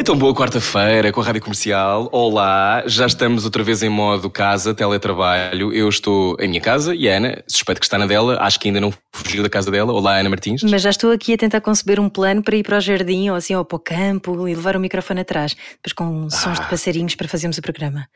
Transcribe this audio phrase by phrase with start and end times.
[0.00, 2.08] Então, boa quarta-feira com a Rádio Comercial.
[2.10, 5.74] Olá, já estamos outra vez em modo casa, teletrabalho.
[5.74, 8.68] Eu estou em minha casa e a Ana, suspeito que está na dela, acho que
[8.68, 9.92] ainda não fugiu da casa dela.
[9.92, 10.62] Olá, Ana Martins.
[10.62, 13.36] Mas já estou aqui a tentar conceber um plano para ir para o jardim ou
[13.36, 16.62] assim, ou para o campo e levar o microfone atrás, depois com sons ah.
[16.62, 18.08] de passarinhos para fazermos o programa.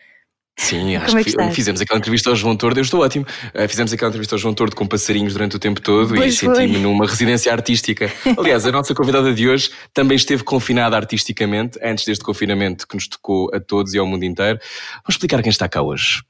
[0.56, 3.26] Sim, acho é que, que fizemos aquela entrevista ao João Tordo, eu estou ótimo.
[3.54, 6.36] Uh, fizemos aquela entrevista ao João Tordo com passarinhos durante o tempo todo pois e
[6.36, 8.10] senti-me numa residência artística.
[8.38, 13.08] Aliás, a nossa convidada de hoje também esteve confinada artisticamente antes deste confinamento que nos
[13.08, 14.58] tocou a todos e ao mundo inteiro.
[15.02, 16.22] Vamos explicar quem está cá hoje.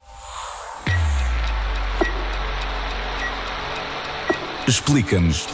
[4.67, 5.45] Explica-nos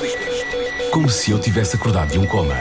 [0.91, 2.55] como se eu tivesse acordado de um coma.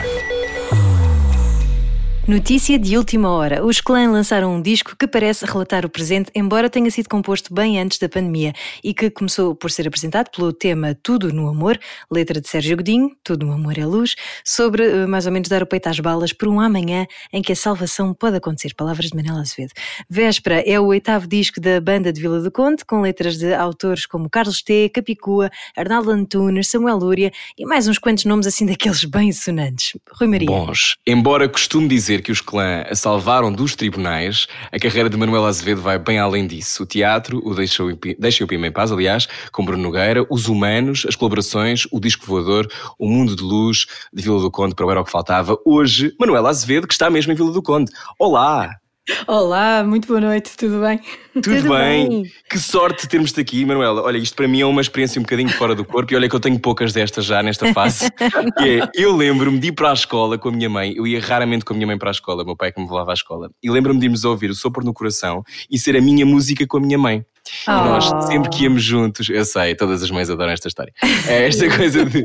[2.27, 3.65] Notícia de última hora.
[3.65, 7.79] Os Clã lançaram um disco que parece relatar o presente, embora tenha sido composto bem
[7.79, 11.79] antes da pandemia e que começou por ser apresentado pelo tema Tudo no Amor,
[12.11, 15.63] letra de Sérgio Godinho, Tudo no Amor é Luz, sobre eh, mais ou menos dar
[15.63, 18.75] o peito às balas por um amanhã em que a salvação pode acontecer.
[18.75, 19.71] Palavras de Manela Azevedo.
[20.07, 24.05] Véspera é o oitavo disco da banda de Vila do Conde, com letras de autores
[24.05, 29.03] como Carlos T, Capicua, Arnaldo Antunes, Samuel Lúria e mais uns quantos nomes assim daqueles
[29.05, 29.97] bem sonantes.
[30.13, 30.45] Rui Maria.
[30.45, 30.97] Bons.
[31.05, 35.45] Embora costume dizer dizer que os clã a salvaram dos tribunais, a carreira de Manuel
[35.45, 36.83] Azevedo vai bem além disso.
[36.83, 40.47] O teatro, o Deixa o, Deixa o Pima em Paz, aliás, com Bruno Nogueira, os
[40.47, 42.67] humanos, as colaborações, o disco voador,
[42.99, 45.57] o mundo de luz de Vila do Conde, para o Era o que Faltava.
[45.65, 47.91] Hoje, Manuel Azevedo, que está mesmo em Vila do Conde.
[48.19, 48.81] Olá!
[49.27, 50.99] Olá, muito boa noite, tudo bem?
[51.33, 52.07] Tudo, tudo bem.
[52.07, 52.23] bem.
[52.47, 54.03] Que sorte termos-te aqui, Manuela.
[54.03, 56.35] Olha, isto para mim é uma experiência um bocadinho fora do corpo e olha que
[56.35, 58.05] eu tenho poucas destas já nesta fase.
[58.61, 61.65] é, eu lembro-me de ir para a escola com a minha mãe, eu ia raramente
[61.65, 63.49] com a minha mãe para a escola, meu pai é que me levava à escola,
[63.63, 66.77] e lembro-me de irmos ouvir o Sopro no Coração e ser a minha música com
[66.77, 67.25] a minha mãe.
[67.67, 67.71] Oh.
[67.71, 70.93] E nós sempre que íamos juntos, eu sei, todas as mães adoram esta história.
[71.27, 72.23] É esta coisa de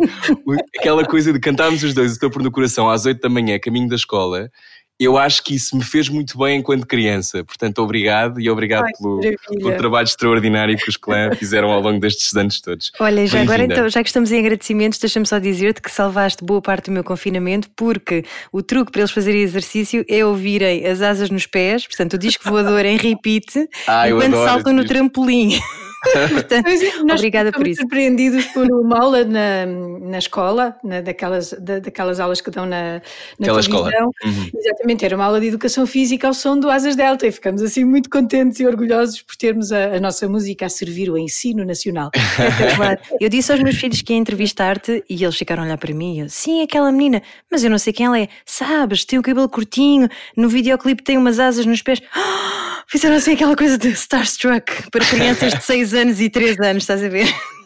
[0.78, 3.88] aquela coisa de cantarmos os dois o Sopro no Coração às 8 da manhã, caminho
[3.88, 4.50] da escola
[4.98, 7.44] eu acho que isso me fez muito bem enquanto criança.
[7.44, 12.00] Portanto, obrigado e obrigado Ai, pelo, pelo, trabalho extraordinário que os clã fizeram ao longo
[12.00, 12.90] destes anos todos.
[12.98, 16.62] Olha, já agora então, já que estamos em agradecimentos, deixa-me só dizer-te que salvaste boa
[16.62, 21.28] parte do meu confinamento, porque o truque para eles fazerem exercício é ouvirem as asas
[21.28, 25.60] nos pés, portanto, o disco voador em repeat, ah, enquanto saltam no trampolim.
[26.33, 26.69] Portanto,
[27.05, 27.81] nós obrigada por isso.
[27.81, 33.00] surpreendidos por uma aula na, na escola, na, daquelas, da, daquelas aulas que dão na,
[33.39, 34.11] na televisão.
[34.25, 34.50] Uhum.
[34.55, 37.84] Exatamente, era uma aula de educação física ao som do Asas Delta e ficamos assim
[37.84, 42.11] muito contentes e orgulhosos por termos a, a nossa música a servir o ensino nacional.
[43.21, 46.17] eu disse aos meus filhos que ia entrevistar-te e eles ficaram a olhar para mim
[46.17, 48.28] e eu, sim, aquela menina, mas eu não sei quem ela é.
[48.44, 52.00] Sabes, tem o cabelo curtinho, no videoclipe tem umas asas nos pés.
[52.88, 57.02] Fizeram assim aquela coisa de starstruck para crianças de 6 anos e 3 anos, estás
[57.02, 57.26] a ver?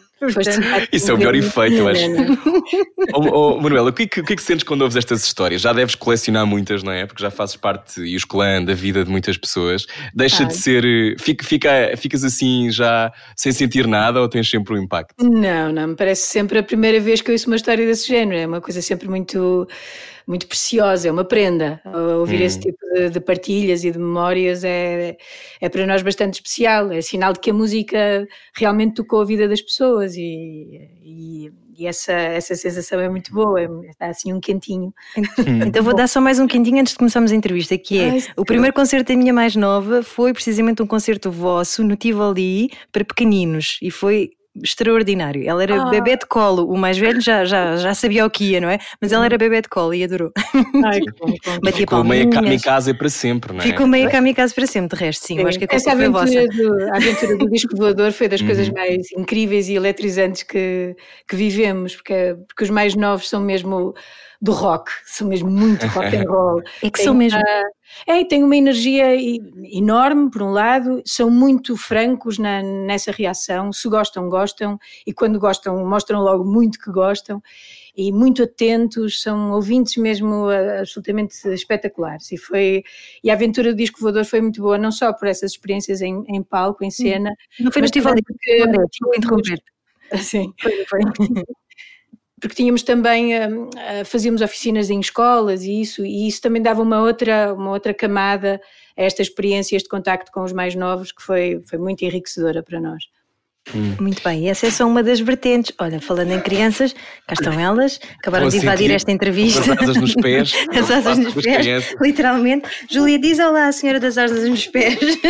[0.93, 2.05] Isso é o melhor efeito, eu acho.
[3.13, 5.23] oh, oh, Manuela, o que, é que, o que, é que sentes quando ouves estas
[5.23, 5.61] histórias?
[5.61, 7.07] Já deves colecionar muitas, não é?
[7.07, 9.87] Porque já fazes parte e os clã da vida de muitas pessoas.
[10.13, 10.83] Deixa de ser.
[11.19, 15.15] Fica, fica, ficas assim já sem sentir nada ou tens sempre um impacto?
[15.19, 15.87] Não, não.
[15.87, 18.37] Me parece sempre a primeira vez que eu ouço uma história desse género.
[18.37, 19.67] É uma coisa sempre muito
[20.27, 21.81] muito preciosa, é uma prenda.
[22.19, 22.45] Ouvir hum.
[22.45, 25.17] esse tipo de, de, partilhas e de memórias é,
[25.59, 26.91] é para nós bastante especial.
[26.91, 31.87] É sinal de que a música realmente tocou a vida das pessoas e, e, e
[31.87, 34.93] essa, essa sensação é muito boa, é, está assim um quentinho.
[35.65, 38.23] Então vou dar só mais um quentinho antes de começarmos a entrevista, que é Ai,
[38.35, 43.03] o primeiro concerto da minha mais nova foi precisamente um concerto vosso no Tivoli para
[43.03, 44.31] pequeninos e foi
[44.61, 45.47] extraordinário.
[45.47, 45.89] Ela era ah.
[45.89, 48.79] bebê de colo, o mais velho já, já, já sabia o que ia, não é?
[49.01, 50.31] Mas ela era bebê de colo e adorou.
[50.85, 51.71] Ai, como, como.
[51.71, 53.63] Ficou meia kamikaze para sempre, não é?
[53.63, 55.37] Ficou meia kamikaze para sempre, de resto, sim.
[55.37, 55.45] sim.
[55.45, 58.73] acho que a Essa aventura do, a aventura do disco voador foi das coisas uhum.
[58.73, 60.95] mais incríveis e eletrizantes que,
[61.27, 63.93] que vivemos, porque, porque os mais novos são mesmo
[64.41, 66.61] do rock, são mesmo muito rock and roll.
[66.81, 67.39] É que tem são mesmo.
[67.39, 67.69] Uma,
[68.07, 69.15] é, tem uma energia
[69.71, 75.39] enorme, por um lado, são muito francos na, nessa reação, se gostam, gostam, e quando
[75.39, 77.41] gostam, mostram logo muito que gostam,
[77.95, 80.47] e muito atentos, são ouvintes mesmo
[80.79, 82.31] absolutamente espetaculares.
[82.31, 82.83] E, foi,
[83.23, 86.23] e a aventura do disco voador foi muito boa, não só por essas experiências em,
[86.27, 87.29] em palco, em cena.
[87.59, 88.21] Não foi no Festival de
[89.17, 89.61] interromper.
[90.17, 91.01] Sim, foi, foi.
[92.41, 96.81] Porque tínhamos também, uh, uh, fazíamos oficinas em escolas e isso, e isso também dava
[96.81, 98.59] uma outra, uma outra camada
[98.97, 102.81] a estas experiências de contacto com os mais novos que foi, foi muito enriquecedora para
[102.81, 103.03] nós.
[103.75, 103.95] Hum.
[104.01, 105.71] Muito bem, e essa é só uma das vertentes.
[105.79, 106.93] Olha, falando em crianças,
[107.27, 109.73] cá estão elas, acabaram de invadir esta entrevista.
[109.73, 110.53] As asas nos pés.
[110.75, 111.95] As asas nos pés, crianças.
[112.01, 112.67] literalmente.
[112.89, 114.97] Júlia, diz olá à senhora das asas nos pés.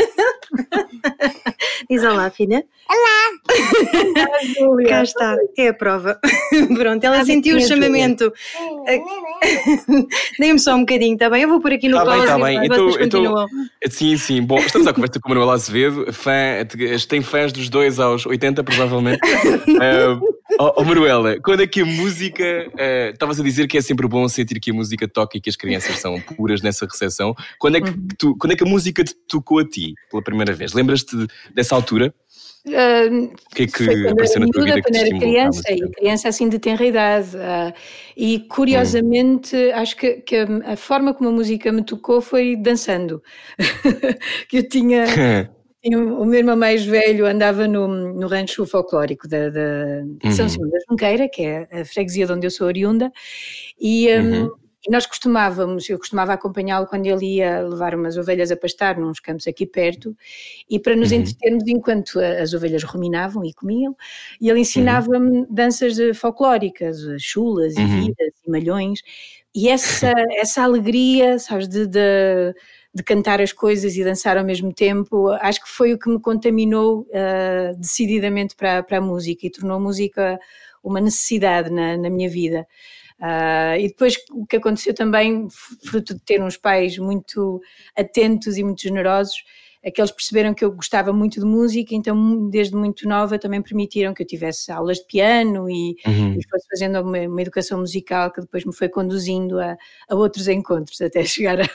[1.89, 2.63] diz olá, filha.
[2.89, 3.21] Olá!
[4.59, 6.19] Olá cá está, é a prova.
[6.75, 8.31] Pronto, ela ah, sentiu o chamamento.
[10.39, 11.43] Dê-me só um bocadinho, está bem?
[11.43, 12.21] Eu vou por aqui no tá pause.
[12.21, 12.95] Está bem, está bem.
[13.05, 13.47] Então, então,
[13.89, 14.41] sim, sim.
[14.41, 16.31] Bom, estamos à conversa com o Manuel Azevedo, fã,
[17.07, 19.19] tem fãs dos dois aos 80, provavelmente.
[19.23, 20.19] uh,
[20.59, 22.43] oh, oh, Manuela, quando é que a música.
[22.73, 25.49] Uh, estavas a dizer que é sempre bom sentir que a música toca e que
[25.49, 27.35] as crianças são puras nessa recepção.
[27.59, 28.07] Quando é que, uhum.
[28.17, 30.73] tu, quando é que a música te tocou a ti pela primeira vez?
[30.73, 31.15] Lembras-te
[31.53, 32.13] dessa altura?
[32.65, 34.81] Uh, o que é que apareceu na tua vida?
[34.81, 37.35] Quando era criança, e criança assim de tenra idade.
[37.35, 37.73] Uh,
[38.15, 39.71] e curiosamente, hum.
[39.73, 43.21] acho que, que a, a, forma como a música me tocou foi dançando.
[44.47, 45.05] que eu tinha.
[45.83, 50.49] o meu irmão mais velho andava no, no rancho folclórico da, da de São uhum.
[50.49, 53.11] Simão da Junqueira, que é a freguesia de onde eu sou oriunda,
[53.79, 54.51] e, um, uhum.
[54.87, 59.19] e nós costumávamos, eu costumava acompanhá-lo quando ele ia levar umas ovelhas a pastar nos
[59.19, 60.15] campos aqui perto,
[60.69, 61.17] e para nos uhum.
[61.17, 63.97] entretermos enquanto as ovelhas ruminavam e comiam,
[64.39, 65.47] e ele ensinava-me uhum.
[65.49, 68.99] danças folclóricas, chulas e vidas e malhões,
[69.53, 72.53] e essa, essa alegria, sabes, de, de
[72.93, 76.19] de cantar as coisas e dançar ao mesmo tempo, acho que foi o que me
[76.19, 80.39] contaminou uh, decididamente para, para a música e tornou a música
[80.83, 82.67] uma necessidade na, na minha vida.
[83.19, 85.47] Uh, e depois o que aconteceu também,
[85.85, 87.61] fruto de ter uns pais muito
[87.95, 89.43] atentos e muito generosos,
[89.83, 93.61] é que eles perceberam que eu gostava muito de música, então desde muito nova também
[93.61, 96.33] permitiram que eu tivesse aulas de piano e, uhum.
[96.33, 99.75] e fosse fazendo uma, uma, educação musical que depois me foi conduzindo a,
[100.07, 101.67] a outros encontros até chegar a,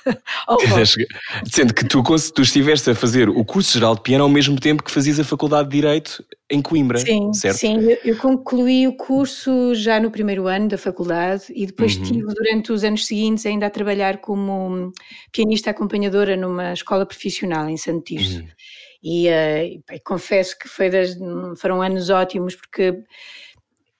[0.47, 1.07] ao rock.
[1.51, 4.85] Sendo que tu, tu estiveste a fazer o curso geral de piano ao mesmo tempo
[4.85, 7.59] que fazias a faculdade de Direito em Coimbra, sim, certo?
[7.59, 12.03] Sim, eu, concluí o curso já no primeiro ano da faculdade e depois uhum.
[12.03, 14.93] estive durante os anos seguintes ainda a trabalhar como
[15.33, 18.41] pianista acompanhadora numa escola profissional em Santo Tirso.
[18.41, 18.49] Uhum.
[19.03, 21.17] E, uh, confesso que das,
[21.59, 23.03] foram anos ótimos porque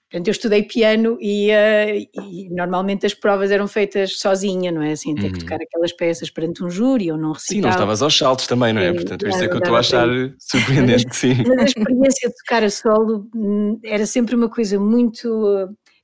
[0.09, 4.93] Portanto, eu estudei piano e, uh, e, normalmente as provas eram feitas sozinha, não é?
[4.93, 5.31] Assim, ter uhum.
[5.33, 7.55] que tocar aquelas peças perante um júri ou não recitar.
[7.55, 8.93] Sim, não estavas aos saltos também, não é?
[8.93, 10.07] Portanto, isto é que eu estou a achar
[10.39, 11.35] surpreendente, sim.
[11.45, 15.27] Mas a experiência de tocar a solo hum, era sempre uma coisa muito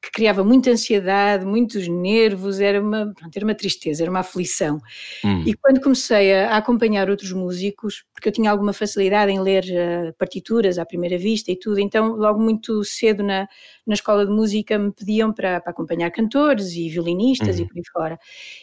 [0.03, 4.81] que criava muita ansiedade, muitos nervos, era uma, pronto, era uma tristeza, era uma aflição.
[5.23, 5.43] Hum.
[5.47, 9.63] E quando comecei a, a, acompanhar outros músicos, porque eu tinha alguma facilidade em ler
[9.63, 13.47] uh, partituras à primeira vista e tudo, então logo muito cedo na,
[13.87, 17.83] na escola de música me pediam para, para acompanhar cantores e violinistas e por aí
[17.93, 18.19] fora.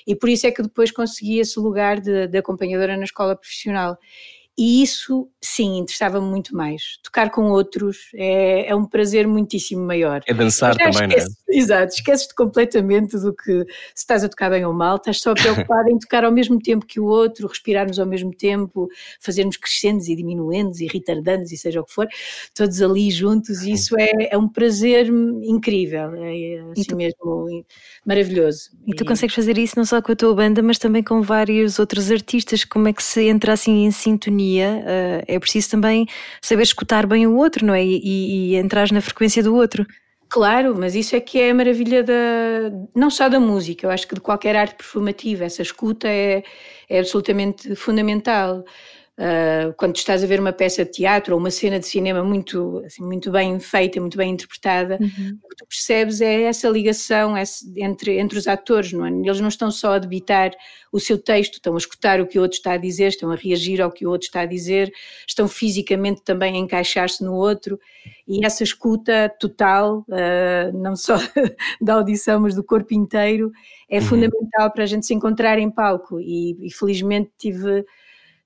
[0.07, 3.97] E por isso é que depois consegui esse lugar de, de acompanhadora na escola profissional.
[4.59, 6.99] E isso, sim, interessava-me muito mais.
[7.03, 10.21] Tocar com outros é, é, um prazer muitíssimo maior.
[10.27, 11.27] É dançar também, não é?
[11.49, 13.65] Exato, esqueces-te completamente do que
[13.95, 16.87] se estás a tocar bem ou mal, estás só preocupado em tocar ao mesmo tempo
[16.87, 18.89] que o outro, respirarmos ao mesmo tempo,
[19.19, 22.07] fazermos crescendos e diminuendos e retardandos e seja o que for,
[22.55, 25.07] todos ali juntos, e isso é, é um prazer
[25.43, 27.65] incrível, é assim tu, mesmo
[28.05, 28.71] maravilhoso.
[28.87, 31.23] E tu e, consegues fazer isso não só com a tua banda, mas também com
[31.23, 34.40] vários outros artistas, como é que se entra assim em sintonia?
[34.63, 36.07] Uh, é preciso também
[36.41, 37.85] saber escutar bem o outro, não é?
[37.85, 39.87] E, e, e entrar na frequência do outro.
[40.29, 42.15] Claro, mas isso é que é a maravilha da,
[42.95, 46.45] não só da música, eu acho que de qualquer arte performativa, essa escuta é,
[46.89, 48.65] é absolutamente fundamental.
[49.21, 52.83] Uh, quando estás a ver uma peça de teatro ou uma cena de cinema muito,
[52.87, 55.39] assim, muito bem feita, muito bem interpretada, uhum.
[55.45, 57.35] o que tu percebes é essa ligação
[57.77, 59.11] entre, entre os atores, não é?
[59.11, 60.53] Eles não estão só a debitar
[60.91, 63.35] o seu texto, estão a escutar o que o outro está a dizer, estão a
[63.35, 64.91] reagir ao que o outro está a dizer,
[65.29, 67.79] estão fisicamente também a encaixar-se no outro,
[68.27, 71.17] e essa escuta total, uh, não só
[71.79, 73.53] da audição, mas do corpo inteiro,
[73.87, 74.07] é uhum.
[74.07, 77.85] fundamental para a gente se encontrar em palco, e, e felizmente tive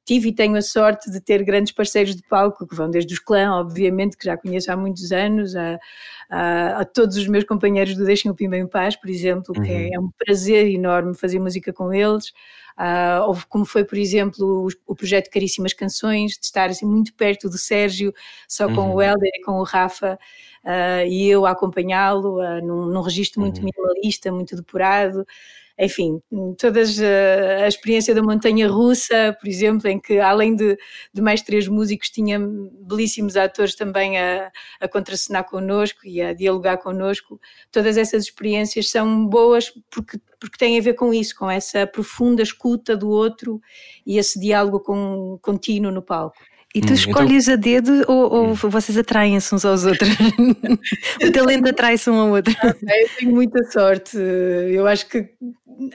[0.04, 3.18] tive e tenho a sorte de ter grandes parceiros de palco, que vão desde os
[3.18, 5.78] clã, obviamente, que já conheço há muitos anos, a,
[6.30, 9.70] a, a todos os meus companheiros do Deixem o Pimba em Paz, por exemplo, que
[9.70, 9.90] é, uhum.
[9.94, 12.32] é, um prazer enorme fazer música com eles.
[12.76, 17.14] Uh, houve como foi, por exemplo, o, o, projeto Caríssimas Canções, de estar assim muito
[17.14, 18.12] perto do Sérgio,
[18.49, 18.94] só com uhum.
[18.94, 20.18] o Helder e com o Rafa,
[20.64, 23.70] uh, e eu a acompanhá-lo uh, num, num registro muito uhum.
[23.73, 25.25] minimalista, muito depurado
[25.78, 26.20] enfim,
[26.58, 30.76] todas a, a experiência da montanha russa, por exemplo, em que além de,
[31.12, 36.78] de mais três músicos tinha belíssimos atores também a, a contracenar connosco e a dialogar
[36.78, 37.40] connosco,
[37.72, 42.42] todas essas experiências são boas porque, porque têm a ver com isso, com essa profunda
[42.42, 43.60] escuta do outro
[44.06, 46.38] e esse diálogo com, contínuo no palco.
[46.74, 47.54] E tu hum, escolhes então...
[47.54, 48.54] a dedo ou, ou hum.
[48.54, 50.10] vocês atraem-se uns aos outros?
[51.22, 52.52] o talento atrai-se um ao outro.
[52.64, 54.18] eu tenho muita sorte.
[54.18, 55.30] Eu acho que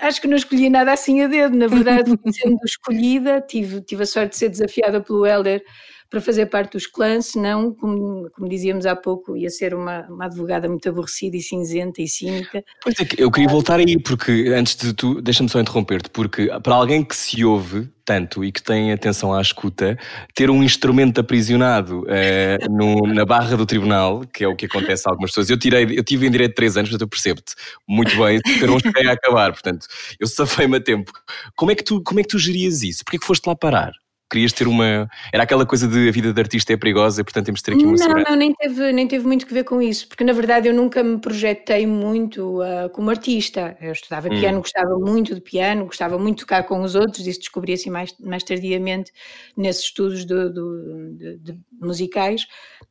[0.02, 1.56] acho que não escolhi nada assim a dedo.
[1.56, 5.64] Na verdade, sendo escolhida, tive, tive a sorte de ser desafiada pelo Helder
[6.10, 10.26] para fazer parte dos clãs, senão, como, como dizíamos há pouco, ia ser uma, uma
[10.26, 12.64] advogada muito aborrecida e cinzenta e cínica.
[12.82, 16.76] Pois é, eu queria voltar aí, porque antes de tu, deixa-me só interromper-te, porque para
[16.76, 19.96] alguém que se ouve tanto e que tem atenção à escuta,
[20.34, 25.04] ter um instrumento aprisionado eh, no, na barra do tribunal, que é o que acontece
[25.08, 25.48] a algumas pessoas.
[25.52, 27.54] Eu tirei, eu tive em direito 3 anos, portanto eu percebo-te
[27.88, 29.86] muito bem, não cheguei a acabar, portanto,
[30.20, 31.12] eu safei-me a tempo.
[31.56, 33.06] Como é que tu, como é que tu gerias isso?
[33.06, 33.92] Porquê que foste lá parar?
[34.30, 35.10] Querias ter uma.
[35.34, 37.74] Era aquela coisa de a vida de artista é perigosa e portanto temos de ter
[37.74, 38.30] aqui uma Não, segurança.
[38.30, 41.04] não, nem teve, nem teve muito que ver com isso, porque na verdade eu nunca
[41.04, 43.76] me projetei muito uh, como artista.
[43.82, 44.40] Eu estudava hum.
[44.40, 47.90] piano, gostava muito de piano, gostava muito de tocar com os outros, isso descobri assim
[47.90, 49.12] mais, mais tardiamente
[49.58, 52.46] nesses estudos do, do, de, de musicais,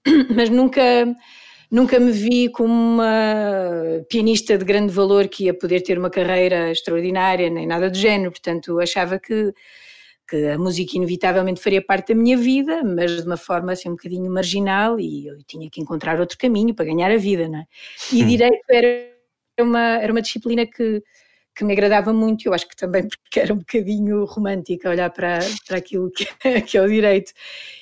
[0.34, 0.82] mas nunca.
[1.70, 6.70] Nunca me vi como uma pianista de grande valor que ia poder ter uma carreira
[6.70, 8.30] extraordinária, nem nada do género.
[8.30, 9.52] Portanto, achava que
[10.28, 13.92] que a música inevitavelmente faria parte da minha vida, mas de uma forma assim um
[13.92, 17.64] bocadinho marginal e eu tinha que encontrar outro caminho para ganhar a vida, não é?
[18.12, 18.26] E hum.
[18.26, 19.10] direito era
[19.60, 21.02] uma, era uma disciplina que,
[21.56, 25.38] que me agradava muito, eu acho que também porque era um bocadinho romântica olhar para,
[25.66, 26.26] para aquilo que,
[26.62, 27.32] que é o direito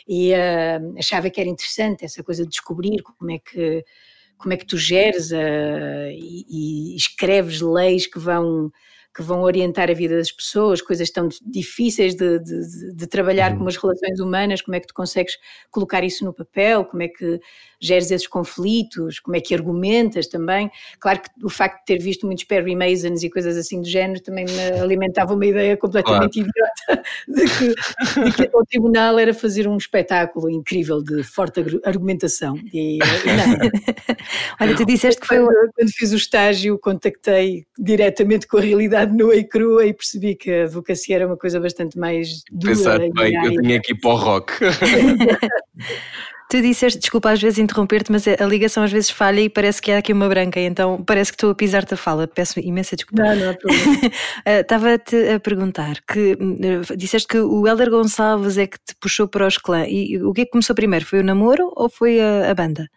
[0.07, 3.85] e uh, achava que era interessante essa coisa de descobrir como é que
[4.38, 8.71] como é que tu geres uh, e, e escreves leis que vão
[9.16, 13.58] que vão orientar a vida das pessoas, coisas tão difíceis de, de, de trabalhar uhum.
[13.58, 15.38] como as relações humanas, como é que tu consegues
[15.70, 17.40] colocar isso no papel, como é que
[17.80, 20.70] geres esses conflitos, como é que argumentas também.
[21.00, 24.20] Claro que o facto de ter visto muitos Perry Masons e coisas assim do género
[24.23, 26.50] também me alimentava uma ideia completamente claro.
[26.50, 32.58] idiota de que, de que, o tribunal era fazer um espetáculo incrível de forte argumentação.
[32.73, 32.99] E,
[34.61, 35.38] Olha, tu disseste que foi.
[35.38, 40.34] Quando, quando fiz o estágio, contactei diretamente com a realidade nua e crua e percebi
[40.34, 42.75] que a advocacia era uma coisa bastante mais dura.
[42.75, 44.52] Pensar bem, eu tinha aqui para o rock.
[46.48, 49.90] Tu disseste, desculpa às vezes interromper-te, mas a ligação às vezes falha e parece que
[49.90, 52.28] há aqui uma branca, então parece que estou a pisar-te a fala.
[52.28, 53.25] Peço imensa desculpa.
[53.25, 53.86] Não, não há problema.
[54.44, 59.26] Eh, estava-te a perguntar que eh, disseste que o Helder Gonçalves é que te puxou
[59.26, 59.84] para os clã.
[59.88, 61.04] E o que é que começou primeiro?
[61.04, 62.88] Foi o namoro ou foi a, a banda?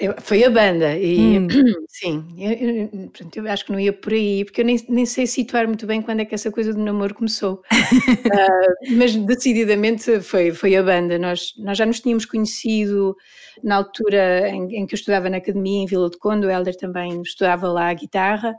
[0.00, 1.48] Eu, foi a banda, e hum.
[1.88, 5.26] sim, eu, eu, eu acho que não ia por aí, porque eu nem, nem sei
[5.26, 7.54] situar muito bem quando é que essa coisa do namoro começou.
[7.54, 11.18] uh, mas decididamente foi, foi a banda.
[11.18, 13.16] Nós, nós já nos tínhamos conhecido
[13.62, 16.76] na altura em, em que eu estudava na academia em Vila de Conde, o Helder
[16.76, 18.54] também estudava lá a guitarra,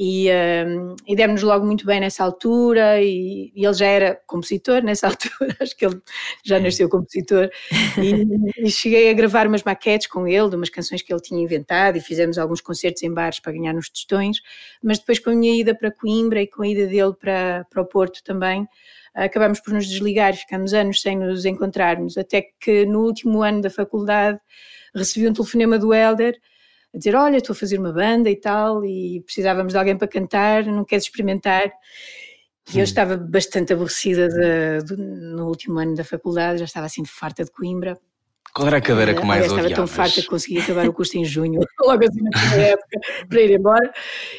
[0.00, 0.28] e,
[0.64, 5.08] um, e demos logo muito bem nessa altura e, e, ele já era compositor nessa
[5.10, 6.00] altura, acho que ele
[6.44, 7.50] já nasceu compositor.
[8.00, 11.42] E, e, cheguei a gravar umas maquetes com ele de umas canções que ele tinha
[11.42, 14.36] inventado e fizemos alguns concertos em bares para ganhar nos tostões,
[14.80, 17.82] mas depois com a minha ida para Coimbra e com a ida dele para, para
[17.82, 18.68] o Porto também,
[19.12, 23.70] acabamos por nos desligar, ficamos anos sem nos encontrarmos, até que no último ano da
[23.70, 24.38] faculdade
[24.94, 26.38] recebi um telefonema do Helder
[26.94, 30.08] a dizer: Olha, estou a fazer uma banda e tal, e precisávamos de alguém para
[30.08, 31.72] cantar, não queres experimentar?
[32.74, 37.04] E eu estava bastante aborrecida de, de, no último ano da faculdade, já estava assim
[37.04, 37.98] farta de Coimbra.
[38.54, 39.70] Qual era a cadeira que mais odiavas?
[39.70, 43.00] Estava tão farta que consegui acabar o curso em junho, logo assim na primeira época,
[43.28, 43.92] para ir embora.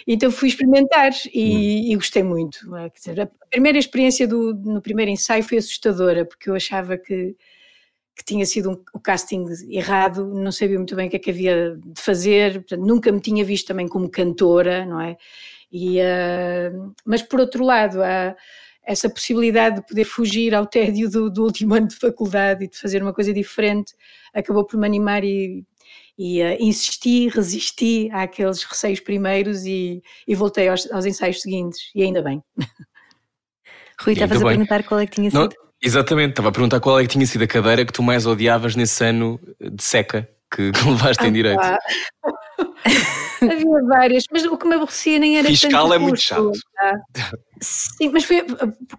[0.06, 1.92] Então fui experimentar e, hum.
[1.92, 2.60] e gostei muito.
[2.94, 7.36] Dizer, a primeira experiência do, no primeiro ensaio foi assustadora, porque eu achava que
[8.20, 11.30] que tinha sido um, o casting errado, não sabia muito bem o que é que
[11.30, 15.16] havia de fazer, portanto, nunca me tinha visto também como cantora, não é?
[15.72, 18.36] E, uh, mas por outro lado, há
[18.84, 22.78] essa possibilidade de poder fugir ao tédio do, do, último ano de faculdade e de
[22.78, 23.94] fazer uma coisa diferente,
[24.34, 25.64] acabou por me animar e,
[26.18, 32.04] e uh, insisti, resisti àqueles receios primeiros e, e voltei aos, aos, ensaios seguintes, e
[32.04, 32.44] ainda bem.
[34.02, 35.40] Rui, estavas a perguntar qual é que tinha sido?
[35.40, 38.26] Não, Exatamente, estava a perguntar qual é que tinha sido a cadeira que tu mais
[38.26, 41.62] odiavas nesse ano de seca que, que levaste em direito.
[43.42, 46.52] Havia várias, mas o que me aborrecia nem era Fiscal tanto é muito chato.
[46.74, 47.32] Tá?
[47.62, 48.46] Sim, mas foi,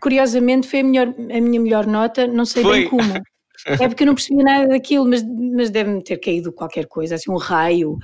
[0.00, 2.80] curiosamente foi a, melhor, a minha melhor nota, não sei foi.
[2.80, 3.02] bem como.
[3.67, 7.31] É porque eu não percebi nada daquilo, mas, mas deve-me ter caído qualquer coisa, assim,
[7.31, 7.99] um raio,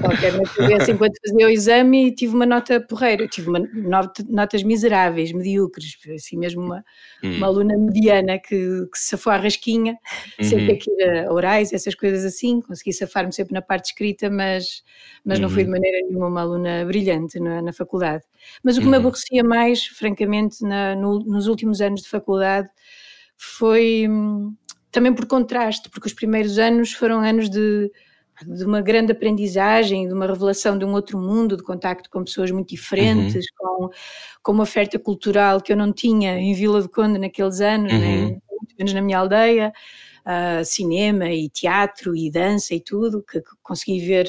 [0.00, 3.22] qualquer na cabeça, enquanto fazia o exame e tive uma nota porreira.
[3.22, 6.84] Eu tive uma, nota, notas miseráveis, medíocres, assim mesmo uma,
[7.22, 7.36] hum.
[7.36, 9.96] uma aluna mediana que, que se safou à rasquinha,
[10.38, 10.44] uhum.
[10.44, 12.60] sem ter que ir a orais, essas coisas assim.
[12.60, 14.82] Consegui safar-me sempre na parte escrita, mas,
[15.24, 15.42] mas uhum.
[15.42, 15.76] não fui de uhum.
[15.76, 18.24] maneira nenhuma uma aluna brilhante na, na faculdade.
[18.62, 18.92] Mas o que uhum.
[18.92, 22.68] me aborrecia mais, francamente, na, no, nos últimos anos de faculdade,
[23.36, 24.54] foi hum,
[24.90, 27.90] também por contraste, porque os primeiros anos foram anos de,
[28.46, 32.50] de uma grande aprendizagem, de uma revelação de um outro mundo, de contacto com pessoas
[32.50, 33.88] muito diferentes, uhum.
[33.88, 33.90] com,
[34.42, 37.98] com uma oferta cultural que eu não tinha em Vila do Conde naqueles anos, uhum.
[37.98, 39.72] nem, muito menos na minha aldeia,
[40.24, 44.26] uh, cinema e teatro e dança e tudo, que, que consegui ver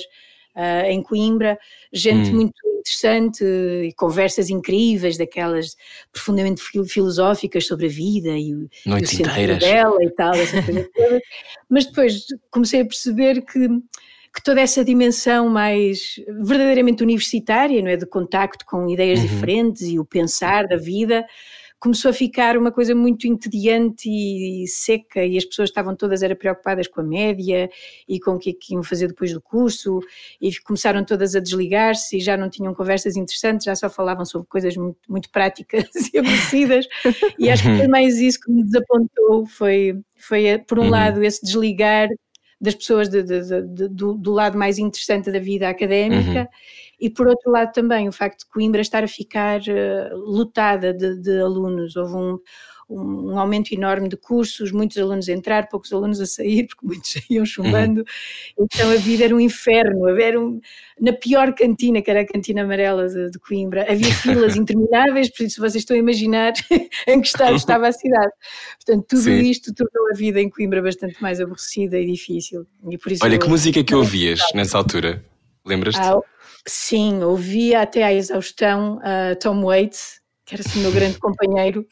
[0.56, 1.58] uh, em Coimbra,
[1.92, 2.36] gente hum.
[2.36, 5.76] muito interessante e conversas incríveis, daquelas
[6.12, 10.90] profundamente filosóficas sobre a vida e, o, e o sentido dela e tal, essa coisa
[10.96, 11.22] toda.
[11.70, 13.68] Mas depois comecei a perceber que
[14.34, 19.28] que toda essa dimensão mais verdadeiramente universitária, não é, de contacto com ideias uhum.
[19.28, 21.26] diferentes e o pensar da vida,
[21.80, 26.36] começou a ficar uma coisa muito entediante e seca e as pessoas estavam todas era
[26.36, 27.70] preocupadas com a média
[28.08, 30.00] e com o que, é que iam fazer depois do curso
[30.42, 34.48] e começaram todas a desligar-se e já não tinham conversas interessantes, já só falavam sobre
[34.48, 36.86] coisas muito, muito práticas e aborrecidas
[37.38, 40.90] e acho que foi mais isso que me desapontou, foi, foi por um uhum.
[40.90, 42.10] lado esse desligar
[42.60, 46.48] das pessoas de, de, de, do, do, lado mais interessante da vida académica uhum.
[47.00, 51.40] e por outro lado também o facto de Coimbra estar a ficar uh, lotada de,
[51.42, 51.96] alunos.
[51.96, 52.40] Houve um,
[52.90, 57.12] um, aumento enorme de cursos, muitos alunos a entrar, poucos alunos a sair, porque muitos
[57.28, 58.02] saíam chumbando.
[58.58, 58.66] Uhum.
[58.66, 60.08] Então a vida era um inferno.
[60.20, 60.60] Era um,
[61.00, 65.44] na pior cantina, que era a cantina amarela de, de Coimbra, havia filas intermináveis, por
[65.44, 66.54] isso vocês estão a imaginar
[67.08, 68.32] em que estado estava a cidade.
[68.78, 69.42] Portanto, tudo Sim.
[69.42, 72.66] isto tornou a vida em Coimbra bastante mais aborrecida e difícil.
[72.90, 75.24] E por isso Olha, eu, que música é que ouvias nessa altura?
[75.66, 76.02] Lembras-te?
[76.02, 76.20] Ah,
[76.66, 81.86] sim, ouvia até à exaustão uh, Tom Waits, que era assim o meu grande companheiro.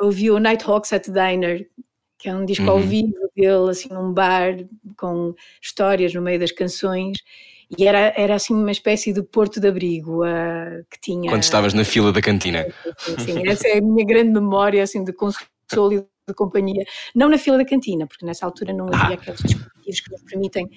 [0.00, 1.68] Ouvi o Nighthawks at Diner,
[2.18, 2.70] que é um disco uhum.
[2.70, 4.56] ao vivo dele, assim, num bar,
[4.96, 7.18] com histórias no meio das canções.
[7.78, 11.30] E era, era assim uma espécie de porto de abrigo uh, que tinha.
[11.30, 12.66] Quando estavas na fila da cantina.
[13.18, 16.84] Sim, essa é a minha grande memória assim, de consolo e de companhia.
[17.14, 19.20] Não na fila da cantina, porque nessa altura não havia ah.
[19.20, 20.68] aqueles dispositivos que nos permitem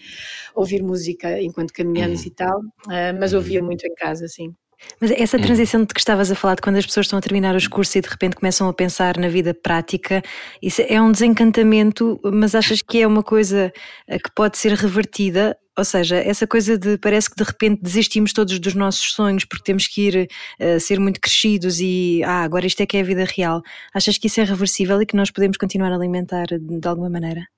[0.53, 2.27] ouvir música enquanto caminhamos uhum.
[2.27, 4.55] e tal, uh, mas ouvia muito em casa, sim.
[4.99, 5.41] Mas essa hum.
[5.41, 7.95] transição de que estavas a falar, de quando as pessoas estão a terminar os cursos
[7.95, 10.21] e de repente começam a pensar na vida prática,
[10.61, 13.71] isso é um desencantamento, mas achas que é uma coisa
[14.07, 15.57] eh, que pode ser revertida?
[15.77, 19.63] Ou seja, essa coisa de parece que de repente desistimos todos dos nossos sonhos porque
[19.63, 20.29] temos que ir
[20.61, 23.61] uh, ser muito crescidos e ah, agora isto é que é a vida real.
[23.93, 27.52] Achas que isso é reversível e que nós podemos continuar a alimentar de alguma maneira?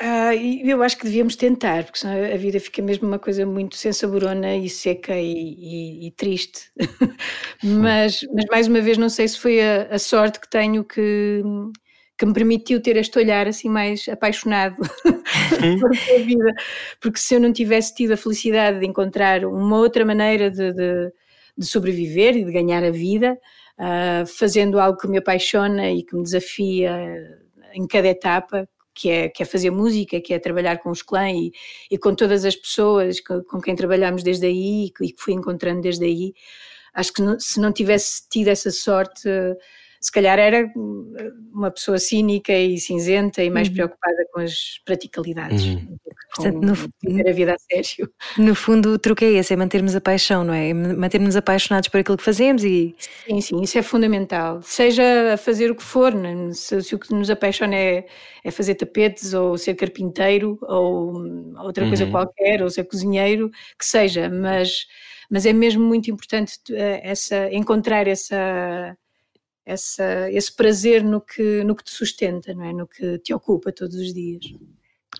[0.00, 3.76] Ah, eu acho que devíamos tentar, porque senão a vida fica mesmo uma coisa muito
[3.76, 6.70] sem saborona e seca e, e, e triste.
[7.64, 11.42] mas, mas, mais uma vez, não sei se foi a, a, sorte que tenho que,
[12.16, 14.76] que me permitiu ter este olhar assim mais apaixonado
[15.80, 16.54] por a vida.
[17.00, 21.12] Porque se eu não tivesse tido a felicidade de encontrar uma outra maneira de, de,
[21.56, 23.36] de sobreviver e de ganhar a vida,
[23.76, 26.92] uh, fazendo algo que me apaixona e que me desafia
[27.74, 31.32] em cada etapa, que é, que é fazer música, que é trabalhar com os clãs
[31.32, 31.52] e,
[31.90, 35.80] e com todas as pessoas com, com quem trabalhamos desde aí e que fui encontrando
[35.80, 36.34] desde aí.
[36.92, 39.28] Acho que não, se não tivesse tido essa sorte,
[40.00, 40.68] se calhar era
[41.52, 43.74] uma pessoa cínica e cinzenta e mais uhum.
[43.74, 45.64] preocupada com as praticalidades.
[45.64, 45.96] Uhum.
[46.34, 46.72] Portanto, no,
[47.28, 48.10] a vida a sério.
[48.36, 50.72] No fundo, o truque é esse, é mantermos a paixão, não é?
[50.74, 52.94] Mantermos apaixonados por aquilo que fazemos e...
[53.26, 54.60] Sim, sim, isso é fundamental.
[54.62, 56.52] Seja a fazer o que for, né?
[56.52, 58.06] se, se, o que nos apaixona é,
[58.44, 61.14] é, fazer tapetes ou ser carpinteiro ou
[61.58, 62.10] outra coisa uhum.
[62.10, 64.86] qualquer, ou ser cozinheiro, que seja, mas,
[65.30, 68.96] mas é mesmo muito importante eh, essa, encontrar essa
[69.64, 72.72] essa, esse prazer no que, no que te sustenta, não é?
[72.72, 74.42] no que te ocupa todos os dias.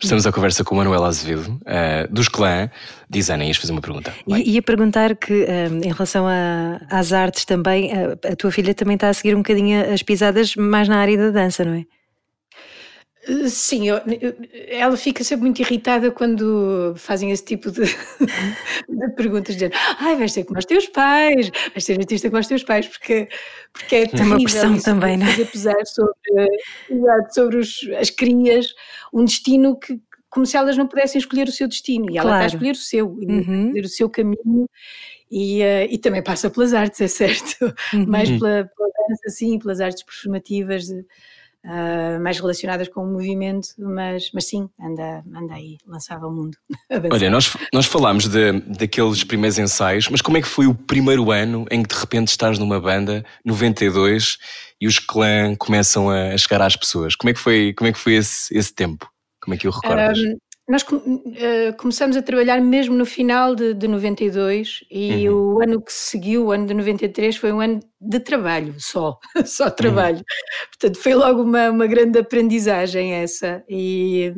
[0.01, 2.71] Estamos à conversa com o Manuel Azevedo, uh, dos Clã.
[3.11, 4.15] Diz Ana, ias fazer uma pergunta.
[4.29, 8.53] E, ia perguntar que, um, eh, em relação a, às artes também, a, a, tua
[8.53, 11.73] filha também está a seguir um bocadinho as pisadas mais na área da dança, não
[11.73, 11.85] é?
[13.49, 14.01] Sim, eu,
[14.69, 17.83] ela fica sempre muito irritada quando fazem esse tipo de,
[18.89, 22.47] de perguntas de ai, vais ser como os teus pais, vais ser artista como os
[22.47, 23.29] teus pais, porque,
[23.71, 25.45] porque é, é uma pressão também, não é?
[25.45, 26.49] Pesar sobre,
[27.31, 28.75] sobre os, as crias,
[29.13, 32.45] um destino que, como se elas não pudessem escolher o seu destino, e ela claro.
[32.47, 33.67] está a escolher o seu, uhum.
[33.67, 34.69] escolher o seu caminho,
[35.31, 38.07] e, uh, e também passa pelas artes, é certo, uhum.
[38.07, 41.05] mais pela, pela dança, sim, pelas artes performativas, de,
[41.69, 46.57] uh, mais relacionadas com o movimento, mas, mas sim, anda, anda aí, lançava o mundo.
[47.13, 51.31] Olha, nós, nós falámos de, daqueles primeiros ensaios, mas como é que foi o primeiro
[51.31, 54.39] ano em que de repente estás numa banda, 92,
[54.81, 57.15] e os clã começam a chegar às pessoas?
[57.15, 59.09] Como é que foi, como é que foi esse, esse tempo?
[59.41, 60.19] Como é que o recordas?
[60.19, 60.37] Um,
[60.69, 65.55] Nós uh, começamos a trabalhar mesmo no final de, de 92 e uhum.
[65.55, 69.71] o ano que seguiu, o ano de 93, foi um ano de trabalho só, só
[69.71, 70.19] trabalho.
[70.19, 70.69] Uhum.
[70.69, 73.65] Portanto, foi logo uma, uma grande aprendizagem essa.
[73.67, 74.35] E,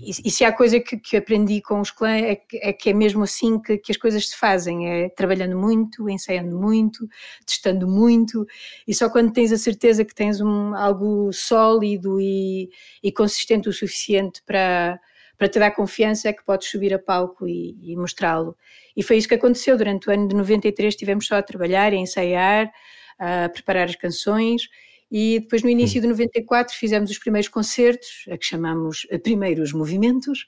[0.00, 2.90] e, e se há coisa que, que aprendi com os clãs é que, é que
[2.90, 7.08] é mesmo assim que, que, as coisas se fazem, é trabalhando muito, ensaiando muito,
[7.44, 8.46] testando muito,
[8.86, 12.70] e só quando tens a certeza que tens um, algo sólido e,
[13.02, 15.00] e consistente o suficiente para
[15.40, 18.54] para te dar confiança é que podes subir a palco e, e mostrá-lo.
[18.94, 19.74] E foi isso que aconteceu.
[19.74, 22.70] Durante o ano de 93, estivemos só a trabalhar, a ensaiar,
[23.18, 24.68] a preparar as canções.
[25.10, 30.44] E depois no início de 94 fizemos os primeiros concertos, a que chamamos primeiros movimentos,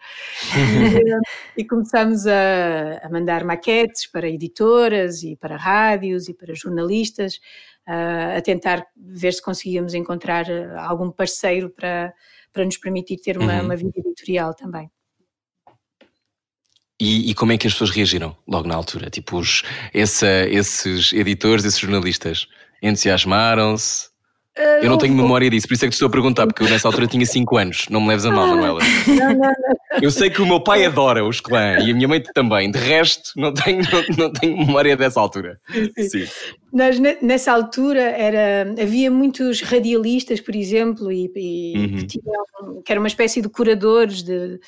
[0.54, 1.20] e, eh,
[1.56, 7.40] e começámos a, a, mandar maquetes para editoras e para rádios e para jornalistas,
[7.86, 12.12] a, a tentar ver se conseguíamos encontrar eh, algum parceiro para
[12.52, 13.64] para nos permitir ter uma, uhum.
[13.64, 14.90] uma vida editorial também.
[17.00, 19.10] E, e, como é que as pessoas reagiram logo na altura?
[19.10, 22.46] Tipo, os, essa, esses editores, esses jornalistas
[22.80, 24.06] entusiasmaram-se?
[24.56, 26.62] Uh, eu não tenho memória disso, por isso é que te estou a perguntar, porque
[26.62, 28.80] eu nessa altura tinha 5 anos, não me leves a mal, ah, Manuela.
[29.08, 29.74] Não, não, não.
[30.00, 32.78] Eu sei que o meu pai adora os clã e a minha mãe também, de
[32.78, 35.60] resto, não tenho, não, não tenho memória dessa altura.
[35.98, 36.26] Sim.
[36.72, 41.96] Nós, nessa altura, era, havia muitos radialistas, por exemplo, e, e uhum.
[41.96, 44.58] que, tinham, que eram uma espécie de curadores de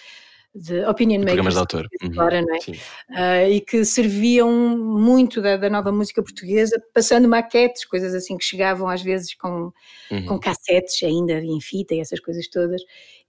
[0.55, 1.35] de opinion makers.
[1.35, 1.89] Programas de autor.
[2.01, 2.11] Uhum.
[2.13, 3.49] Agora, não é?
[3.49, 8.45] Uh, e que serviam muito da, da, nova música portuguesa, passando maquetes, coisas assim que
[8.45, 9.73] chegavam às vezes com,
[10.11, 10.27] uhum.
[10.27, 12.81] com cassetes ainda em fita e essas coisas todas.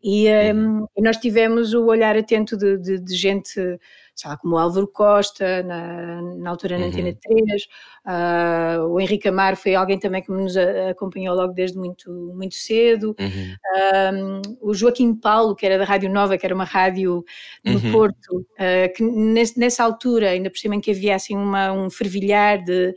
[0.03, 0.87] E, um, uhum.
[0.95, 3.79] e nós tivemos o olhar atento de, de, de gente
[4.15, 6.91] sei lá, como o Álvaro Costa, na, na altura na uhum.
[6.91, 7.67] Antena 3, uh,
[8.05, 13.13] ah, o Henrique Amaro foi alguém também que nos acompanhou logo desde muito, muito cedo,
[13.19, 14.41] uhum.
[14.61, 17.25] o Joaquim Paulo, que era da Rádio Nova, que era uma rádio
[17.63, 17.91] no uhum.
[17.91, 19.03] Porto, uh, que
[19.57, 22.95] nessa altura, ainda por cima em que havia assim uma, um fervilhar de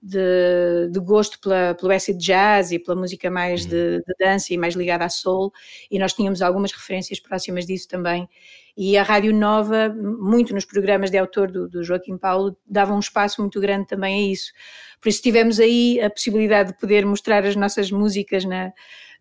[0.00, 4.02] de, de gosto pela, pelo acid jazz e pela música mais de, uhum.
[4.06, 5.52] de, dança e mais ligada à soul,
[5.90, 8.28] e nós tínhamos algumas referências próximas disso também.
[8.76, 13.00] E a Rádio Nova, muito nos programas de autor do, do Joaquim Paulo, dava um
[13.00, 14.52] espaço muito grande também a isso.
[15.00, 18.72] Por isso tivemos aí a possibilidade de poder mostrar as nossas músicas na,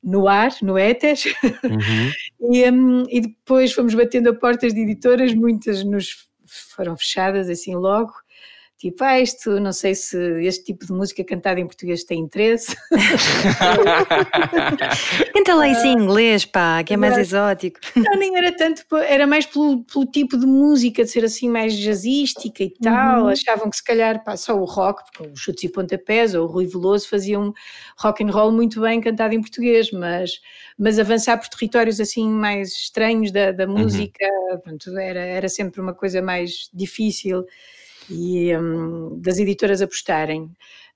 [0.03, 1.17] no ar, no éter,
[1.63, 2.11] uhum.
[2.53, 6.27] e, um, e depois fomos batendo a portas de editoras, muitas nos
[6.75, 8.13] foram fechadas assim logo,
[8.77, 12.77] Tipo, ah, isto, não sei se este tipo de música cantada em português tem interesse.
[15.33, 17.79] Canta lá isso em inglês, pá, que é mais exótico.
[17.97, 21.75] Não, nem era tanto, era mais pelo, pelo tipo de música, de ser assim mais
[21.75, 23.23] jazzística e tal.
[23.23, 23.29] Uhum.
[23.29, 26.47] Achavam que se calhar, pá, só o rock, porque os chutes e pontapés ou o
[26.47, 27.51] Rui Veloso faziam
[27.97, 30.39] rock and roll muito bem cantado em português, mas,
[30.77, 33.79] mas avançar por territórios assim mais estranhos da, da uhum.
[33.79, 34.59] música, uhum.
[34.59, 37.43] pronto, era, era sempre uma coisa mais difícil
[38.09, 40.43] e um, das editoras apostarem.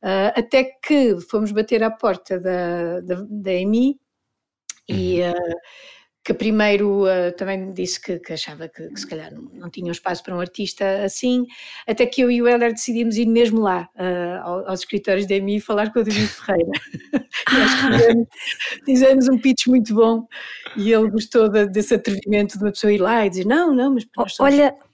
[0.03, 3.99] Uh, até que fomos bater à porta da, da, da EMI
[4.89, 5.55] e uh,
[6.23, 9.87] que primeiro uh, também disse que, que achava que, que, se calhar não, não tinha
[9.87, 11.45] um espaço para um artista assim,
[11.87, 15.59] até que eu e o Helder decidimos ir mesmo lá uh, aos escritórios da EMI
[15.59, 16.71] falar com o David Ferreira.
[17.51, 18.27] Nós
[18.85, 20.27] fizemos, um pitch muito bom
[20.77, 23.95] e ele gostou de, desse atrevimento de uma pessoa ir lá e dizer não, não,
[23.95, 24.53] mas nós somos,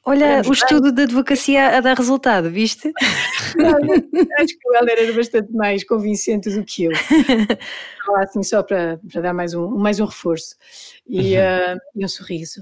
[0.10, 2.94] Olha, o estudo de advocacia a dar resultado, viste?
[3.58, 3.72] Não,
[4.40, 6.92] acho que o Helder era bastante mais convincente do que eu.
[8.16, 10.56] assim só para, para dar mais um, mais um reforço
[11.06, 11.42] e, uhum.
[11.42, 12.62] uh, e um sorriso.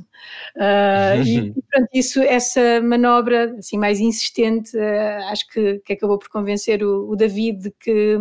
[0.55, 6.17] Uh, e, e pronto, isso, essa manobra assim, mais insistente, uh, acho que, que acabou
[6.17, 8.17] por convencer o, o David de que,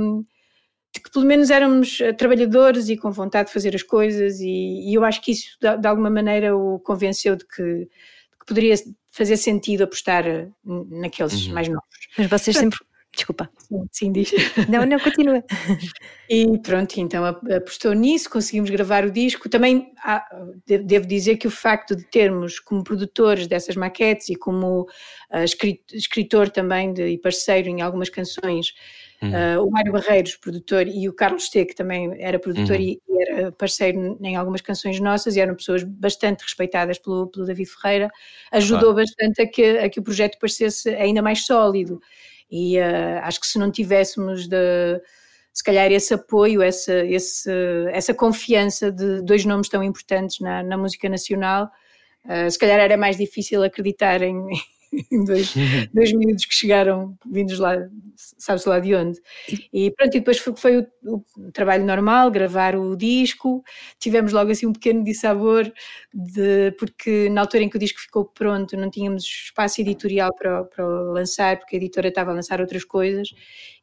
[0.94, 4.94] de que pelo menos éramos trabalhadores e com vontade de fazer as coisas, e, e
[4.94, 7.88] eu acho que isso de, de, alguma maneira o convenceu de que,
[8.44, 8.74] que poderia
[9.10, 10.24] fazer sentido apostar
[10.64, 11.54] naqueles uhum.
[11.54, 11.88] mais novos.
[12.18, 12.78] Mas vocês sempre
[13.14, 13.48] Desculpa.
[13.56, 14.30] Sim, sim, diz.
[14.68, 15.42] Não, não, continua.
[16.28, 19.48] e pronto, então apostou nisso, conseguimos gravar o disco.
[19.48, 20.24] Também há,
[20.66, 25.44] devo dizer que o facto de termos como produtores dessas maquetes e como uh,
[25.92, 28.74] escritor também de, e parceiro em algumas canções,
[29.26, 29.58] uhum.
[29.58, 32.82] uh, o Mário Barreiros, produtor, e o Carlos T, que também era produtor uhum.
[32.82, 37.46] e, e, era parceiro em algumas canções nossas, e eram pessoas bastante respeitadas pelo, pelo
[37.46, 38.10] David Ferreira,
[38.52, 42.00] ajudou bastante a que, a que o projeto parecesse ainda mais sólido.
[42.50, 45.00] E uh, acho que se não tivéssemos de,
[45.52, 47.50] se calhar esse apoio, essa, esse,
[47.90, 51.70] essa confiança de dois nomes tão importantes na, na música nacional,
[52.24, 54.46] uh, se calhar era mais difícil acreditar em
[55.26, 55.54] dois,
[55.92, 57.76] dois miúdos que chegaram vindos lá
[58.16, 59.20] sabe-se lá de onde.
[59.72, 60.86] E pronto, e depois foi, foi o,
[61.36, 63.62] o, trabalho normal, gravar o disco,
[63.98, 65.70] tivemos logo assim um pequeno dissabor,
[66.12, 70.64] de, porque na altura em que o disco ficou pronto não tínhamos espaço editorial para,
[70.64, 73.28] para lançar, porque a editora estava a lançar outras coisas,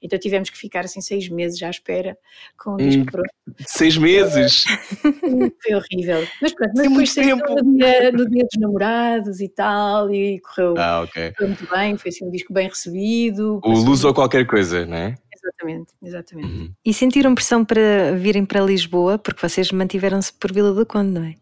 [0.01, 2.17] então tivemos que ficar assim seis meses à espera
[2.57, 3.29] com o disco hum, pronto.
[3.67, 4.63] Seis meses?
[5.61, 6.27] Foi horrível.
[6.41, 10.75] Mas pronto, mas depois saiu no dia, no dia dos namorados e tal, e correu,
[10.77, 11.31] ah, okay.
[11.33, 13.59] correu muito bem, foi assim um disco bem recebido.
[13.63, 15.15] O Luz ou qualquer coisa, não é?
[15.33, 16.47] Exatamente, exatamente.
[16.47, 16.71] Uhum.
[16.85, 21.23] E sentiram pressão para virem para Lisboa, porque vocês mantiveram-se por Vila do Conde, não
[21.23, 21.35] é?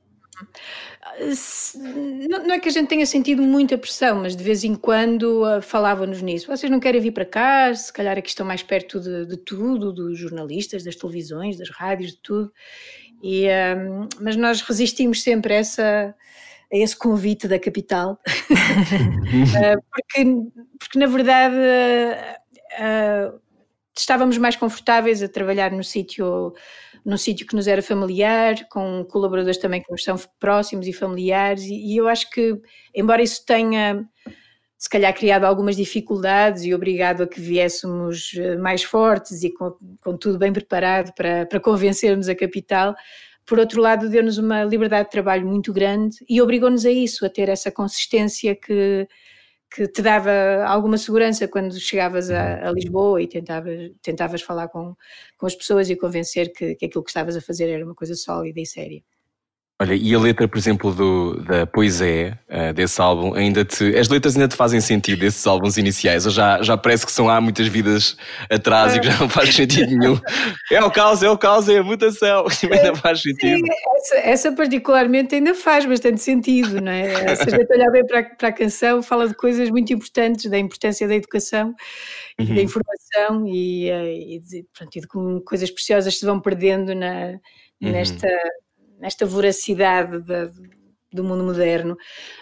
[2.45, 5.61] Não é que a gente tenha sentido muita pressão, mas de vez em quando uh,
[5.61, 6.47] falavam-nos nisso.
[6.47, 7.73] Vocês não querem vir para cá?
[7.75, 12.11] Se calhar aqui estão mais perto de, de tudo, dos jornalistas, das televisões, das rádios,
[12.11, 12.53] de tudo.
[13.21, 16.15] E, um, mas nós resistimos sempre a, essa,
[16.71, 20.25] a esse convite da capital, uh, porque,
[20.77, 23.39] porque na verdade uh,
[23.97, 26.53] estávamos mais confortáveis a trabalhar no sítio
[27.05, 31.63] num sítio que nos era familiar, com colaboradores também que nos são próximos e familiares,
[31.63, 32.59] e, e eu acho que,
[32.93, 34.05] embora isso tenha
[34.79, 39.75] se calhar criado algumas dificuldades e obrigado a que viéssemos eh, mais fortes e com,
[40.01, 42.95] com tudo bem preparado para, para convencermos a capital,
[43.49, 47.29] por outro lado, deu-nos uma liberdade de trabalho muito grande e obrigou-nos a isso, a
[47.29, 49.07] ter essa consistência que,
[49.71, 50.31] que te dava
[50.67, 54.95] alguma segurança quando chegavas a, a Lisboa e tentavas, tentavas falar com,
[55.35, 58.15] com as pessoas e convencer que, que aquilo que estavas a fazer era uma coisa
[58.15, 59.01] sólida e séria.
[59.81, 63.95] Olha, e a letra, por exemplo, do, da poesia uh, desse álbum, ainda te.
[63.95, 66.25] As letras ainda te fazem sentido desses álbuns iniciais?
[66.25, 68.17] Ou já, já parece que são há muitas vidas
[68.49, 70.19] atrás e que já não faz sentido nenhum?
[70.69, 72.45] É o caos, é o caos, é a mutação.
[72.69, 73.55] Ainda faz sentido.
[73.55, 77.35] Sim, essa, essa, particularmente ainda faz bastante sentido, não é?
[77.35, 80.59] Se a gente olhar bem para, para a canção, fala de coisas muito importantes, da
[80.59, 81.73] importância da educação
[82.39, 82.45] uhum.
[82.45, 86.39] e da informação e, eh, e, de, pronto, e de como coisas preciosas se vão
[86.39, 87.39] perdendo na,
[87.81, 87.91] uhum.
[88.99, 90.49] Nesta voracidade de,
[91.11, 91.93] do mundo moderno.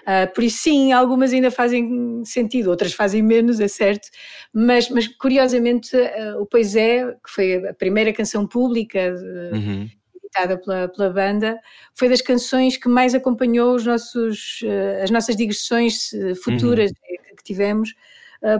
[0.01, 4.09] Uh, por isso, sim, algumas ainda fazem sentido, outras fazem menos, é certo,
[4.53, 9.13] mas, mas curiosamente, uh, o Pois é, que foi a primeira canção pública.
[9.53, 9.89] Uhum.
[10.15, 11.57] Editada pela, pela banda,
[11.95, 16.09] foi das canções que mais acompanhou os nossos, uh, as nossas digressões
[16.43, 17.35] futuras uhum.
[17.37, 17.93] que tivemos,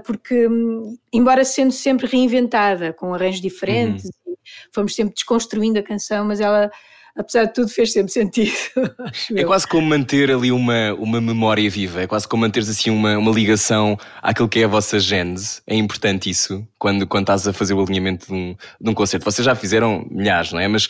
[0.06, 4.34] porque, um, embora sendo sempre reinventada, com arranjos diferentes, uhum.
[4.74, 6.72] fomos sempre desconstruindo a canção, mas ela
[7.18, 8.54] apesar de tudo, fez sempre sentido.
[9.36, 13.18] é quase como manter ali uma, uma memória viva, é quase como manteres assim uma,
[13.18, 15.62] uma ligação àquilo que é a vossa gênese.
[15.66, 19.26] É importante isso quando, quando estás a fazer o alinhamento de um, de um concerto.
[19.26, 20.68] Vocês já fizeram milhares, não é?
[20.68, 20.88] Mas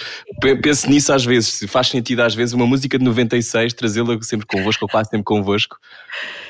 [0.61, 4.45] pense nisso às vezes, se faz sentido às vezes uma música de 96, trazê-la sempre
[4.45, 5.77] convosco, ou quase sempre convosco.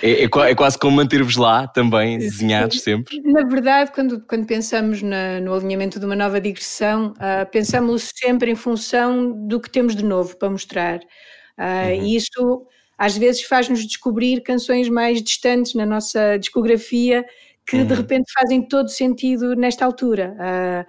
[0.01, 3.21] É, é, é quase como manter-vos lá também, desenhados sempre.
[3.21, 8.51] Na verdade, quando, quando pensamos na, no alinhamento de uma nova digressão, uh, pensamos sempre
[8.51, 10.99] em função do que que temos de novo para mostrar.
[10.99, 12.03] Uh, uhum.
[12.05, 12.65] E isso
[12.97, 17.23] às vezes faz-nos descobrir canções mais distantes na nossa discografia
[17.65, 17.85] que uhum.
[17.85, 20.35] de repente fazem todo sentido nesta altura.
[20.39, 20.85] Uh,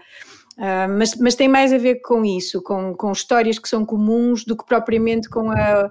[0.59, 4.45] Uh, mas, mas, tem mais a ver com isso, com, com, histórias que são comuns,
[4.45, 5.89] do que propriamente com a,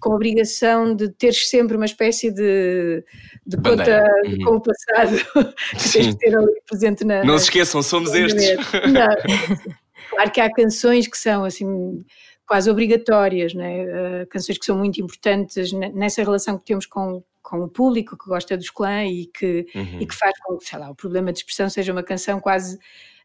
[0.00, 3.04] com a obrigação de teres sempre uma espécie de,
[3.46, 4.44] de conta uhum.
[4.44, 5.16] com o passado
[5.70, 7.22] que tens de ter ali presente na.
[7.22, 8.56] Não se esqueçam, somos estes.
[10.10, 12.02] Claro que há canções que são assim
[12.46, 13.84] quase obrigatórias, né?
[13.84, 18.26] Uh, canções que são muito importantes nessa relação que temos com, com o público que
[18.26, 20.00] gosta dos clã e que, uhum.
[20.00, 22.78] e que faz com que, lá, o problema de expressão seja uma canção quase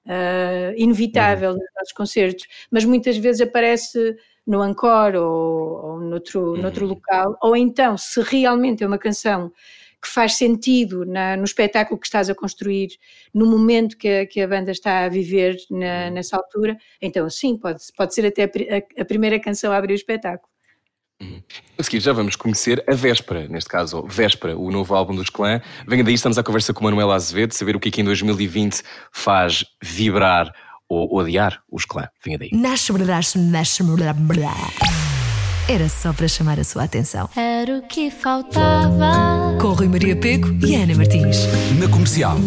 [0.06, 1.58] uh, inevitável uhum.
[1.58, 6.62] nos nossos concertos, mas muitas vezes aparece no encore ou, ou noutro, uhum.
[6.62, 9.52] noutro local, ou então, se realmente é uma canção
[10.02, 12.90] que faz sentido na, no espetáculo que estás a construir,
[13.34, 16.14] no momento que a, que a banda está a viver na, uhum.
[16.14, 19.96] nessa altura, então sim, pode, pode ser até a, a primeira canção a abrir o
[19.96, 20.53] espetáculo.
[21.24, 21.42] Uhum.
[21.78, 25.62] A seguir já vamos conhecer a Véspera, neste caso, Véspera, o novo álbum dos Clã.
[25.88, 28.04] Venha daí, estamos à conversa com o Manuel Azevedo, saber o que é que em
[28.04, 28.82] 2020
[29.12, 30.54] faz vibrar
[30.88, 32.08] ou odiar os Clã.
[32.24, 32.50] Venha daí.
[35.68, 37.30] Era só para chamar a sua atenção.
[37.36, 39.58] Era o que faltava.
[39.62, 41.38] Com Rui Maria Peco e Ana Martins.
[41.80, 42.38] Na comercial.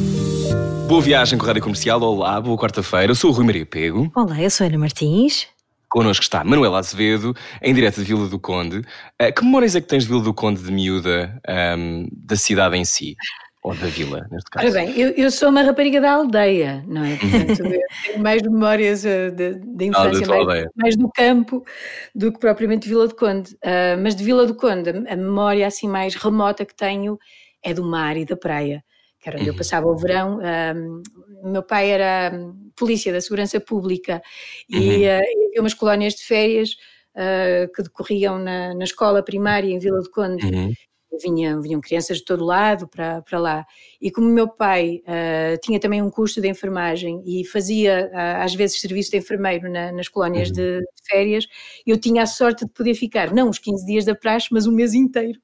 [0.86, 2.00] Boa viagem com a Rádio Comercial.
[2.02, 3.10] Olá, boa quarta-feira.
[3.10, 4.12] Eu sou o Rui Maria Pego.
[4.14, 5.48] Olá, eu sou a Ana Martins.
[5.96, 8.80] Connosco está Manuela Azevedo, em direto de Vila do Conde.
[9.18, 11.40] Uh, que memórias é que tens de Vila do Conde de miúda
[11.78, 13.16] um, da cidade em si?
[13.62, 14.66] Ou da vila, neste caso?
[14.66, 17.16] Ora bem, eu, eu sou uma rapariga da aldeia, não é?
[17.16, 21.64] Portanto, eu tenho mais memórias uh, da infância, ah, mais, mais, do campo
[22.14, 23.54] do que propriamente de Vila do Conde.
[23.54, 27.18] Uh, mas de Vila do Conde, a, memória assim mais remota que tenho
[27.64, 28.84] é do mar e da praia.
[29.18, 29.58] que era onde eu uhum.
[29.58, 30.40] passava o verão.
[30.74, 32.32] Um, meu pai era
[32.76, 34.22] polícia da segurança pública
[34.68, 35.02] e uhum.
[35.02, 36.76] uh, havia umas colónias de férias
[37.16, 40.46] uh, que decorriam na, na, escola primária em Vila do Conde.
[40.46, 40.72] Uhum.
[41.22, 43.66] Vinham, vinham crianças de todo lado para, para lá.
[43.98, 48.54] E como meu pai uh, tinha também um curso de enfermagem e fazia uh, às
[48.54, 50.54] vezes serviço de enfermeiro na, nas colónias uhum.
[50.54, 51.46] de, de, férias,
[51.86, 54.72] eu tinha a sorte de poder ficar, não os 15 dias da praxe, mas um
[54.72, 55.40] mês inteiro.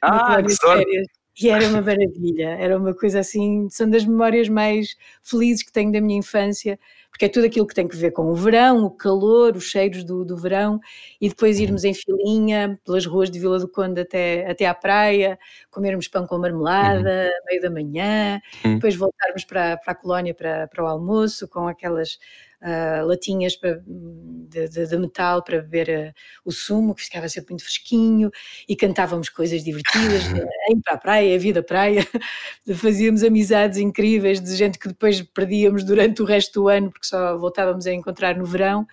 [0.00, 0.84] Ah, que sorte!
[0.84, 1.17] Férias.
[1.40, 5.92] E era uma maravilha, era uma coisa assim, são das memórias mais felizes que tenho
[5.92, 6.78] da minha infância,
[7.10, 10.02] porque é tudo aquilo que tem que ver com o verão, o calor, os cheiros
[10.04, 10.80] do, do verão,
[11.20, 15.38] e depois irmos em filinha pelas ruas de Vila do Conde até, até à praia,
[15.70, 17.44] comermos pão com marmelada, uhum.
[17.46, 18.74] meio da manhã, uhum.
[18.74, 22.18] depois voltarmos para, para a colónia para, para o almoço, com aquelas
[22.62, 27.52] uh, latinhas para, de, de, de, metal para beber uh, o sumo, que ficava sempre
[27.52, 28.30] muito fresquinho,
[28.68, 30.22] e cantávamos coisas divertidas,
[30.70, 32.06] em para a praia, a vida praia,
[32.76, 37.36] fazíamos amizades incríveis de gente que depois perdíamos durante o resto do ano, porque só
[37.36, 38.86] voltávamos a encontrar no verão,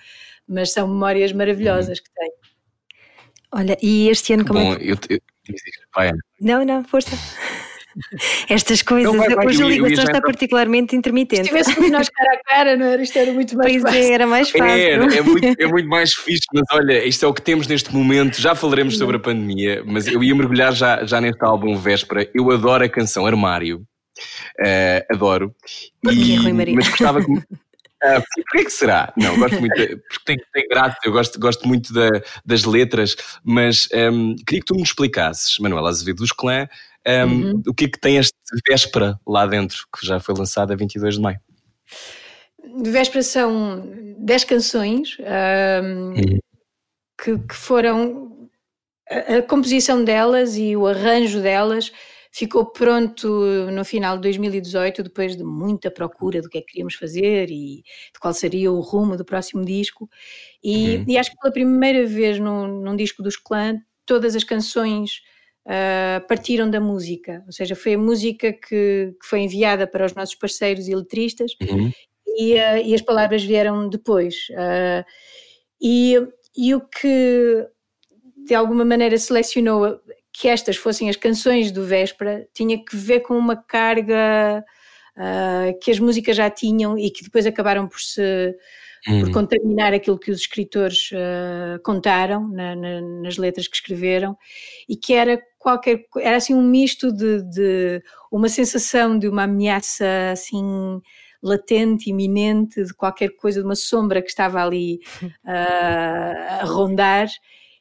[0.48, 2.34] mas são memórias maravilhosas que tenho.
[3.52, 4.92] Olha, e este ano como Bom, é que...
[4.92, 5.20] eu, eu,
[5.96, 7.12] vai, Não, não, força.
[8.50, 11.48] Estas coisas, não, vai, vai, hoje a ligação está particularmente intermitente.
[11.48, 13.02] Se estivéssemos nós cara a cara, não era?
[13.02, 14.02] Isto era muito mais pois é, fácil.
[14.02, 14.66] É, era mais fácil.
[14.66, 17.94] É, é, muito, é muito mais fixe, mas olha, isto é o que temos neste
[17.94, 18.40] momento.
[18.40, 22.30] Já falaremos sobre a pandemia, mas eu ia mergulhar já, já neste álbum Véspera.
[22.34, 23.86] Eu adoro a canção Armário.
[24.60, 25.54] Uh, adoro.
[26.10, 26.76] E, Rui Maria?
[26.76, 27.32] Mas gostava que.
[27.32, 27.42] Uh,
[28.52, 29.14] Porquê que será?
[29.18, 32.10] Não, gosto muito, de, porque tem, tem graça, eu gosto, gosto muito da,
[32.46, 36.68] das letras, mas um, queria que tu me explicasses, Manuela Azevedo dos Clã,
[37.08, 37.62] um, uhum.
[37.68, 38.34] O que é que tem este
[38.68, 41.40] véspera lá dentro, que já foi lançado a 22 de maio?
[42.84, 46.40] Véspera são 10 canções um, uhum.
[47.22, 48.50] que, que, foram.
[49.10, 51.92] A, a, composição delas e o arranjo delas
[52.32, 56.96] ficou pronto no final de 2018, depois de muita procura do que é que queríamos
[56.96, 60.10] fazer e de qual seria o rumo do próximo disco.
[60.64, 61.06] E, uhum.
[61.08, 65.22] e acho que pela primeira vez num, num disco dos Clã, todas as canções
[65.66, 70.14] uh, partiram da música, ou seja, foi a música que, que foi enviada para os
[70.14, 71.92] nossos parceiros e letristas uhum.
[72.28, 74.48] e, uh, e, as palavras vieram depois.
[74.52, 75.06] Uh,
[75.82, 76.16] e,
[76.56, 77.68] e o que
[78.46, 80.00] de alguma maneira selecionou
[80.32, 84.64] que estas fossem as canções do Véspera tinha que ver com uma carga
[85.82, 88.54] que as músicas já tinham e que depois acabaram por se
[89.06, 89.32] por hum.
[89.32, 94.36] contaminar aquilo que os escritores uh, contaram na, na, nas letras que escreveram
[94.90, 100.32] e que era qualquer era assim um misto de, de uma sensação de uma ameaça
[100.32, 101.02] assim
[101.46, 105.40] latente, iminente, de qualquer coisa, de uma sombra que estava ali uh,
[106.62, 107.28] a rondar.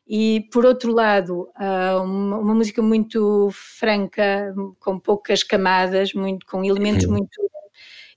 [0.06, 6.62] E por outro lado, uh, uma, uma, música muito franca, com poucas camadas, muito, com
[6.62, 7.40] elementos muito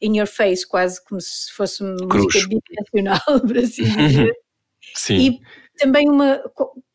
[0.02, 4.34] in your face, quase como se fosse música bidimensional, por assim dizer.
[4.96, 5.18] Sim.
[5.18, 5.40] E
[5.78, 6.42] também uma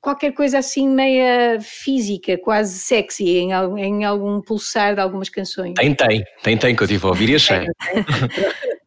[0.01, 5.75] qualquer coisa assim meia física, quase sexy em, em algum pulsar de algumas canções.
[5.75, 7.67] Tem, tem, tem, tem que eu tive a ouvir e achei.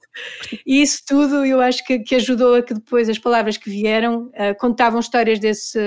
[0.65, 4.28] E isso tudo eu acho que, que, ajudou a que depois as palavras que vieram
[4.28, 5.80] uh, contavam histórias desse,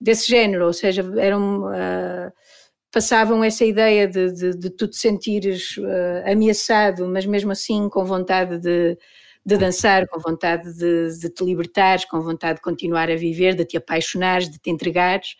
[0.00, 2.32] desse género, ou seja, eram uh,
[2.94, 8.04] passavam essa ideia de, de, de tu te sentires uh, ameaçado, mas mesmo assim com
[8.04, 8.96] vontade de,
[9.44, 13.64] de dançar, com vontade de, de, te libertares, com vontade de continuar a viver, de
[13.64, 15.34] te apaixonares, de te entregares.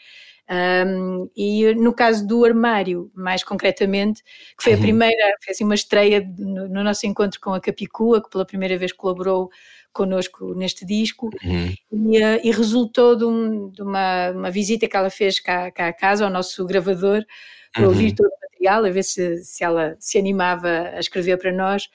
[0.51, 4.25] Um, e no caso do armário, mais concretamente,
[4.59, 4.83] que foi a uhum.
[4.83, 8.77] primeira, foi assim uma estreia no, no, nosso encontro com a Capicua, que pela primeira
[8.77, 9.49] vez colaborou
[9.95, 12.13] connosco neste disco uhum.
[12.13, 15.89] e, uh, e, resultou de, um, de uma, uma, visita que ela fez cá, cá
[15.89, 17.25] à casa, ao nosso gravador,
[17.73, 17.89] para uhum.
[17.89, 21.89] ouvir todo o material, a ver se, se ela se animava a escrever para nós.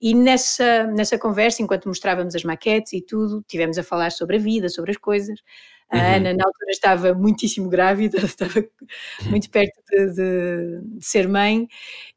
[0.00, 4.38] E nessa, nessa conversa, enquanto mostrávamos as maquetes e tudo, tivemos a falar sobre a
[4.38, 5.38] vida, sobre as coisas.
[5.94, 6.16] A uhum.
[6.16, 8.64] Ana, na altura, estava muitíssimo grávida, estava
[9.26, 11.68] muito perto de, de, de, ser mãe,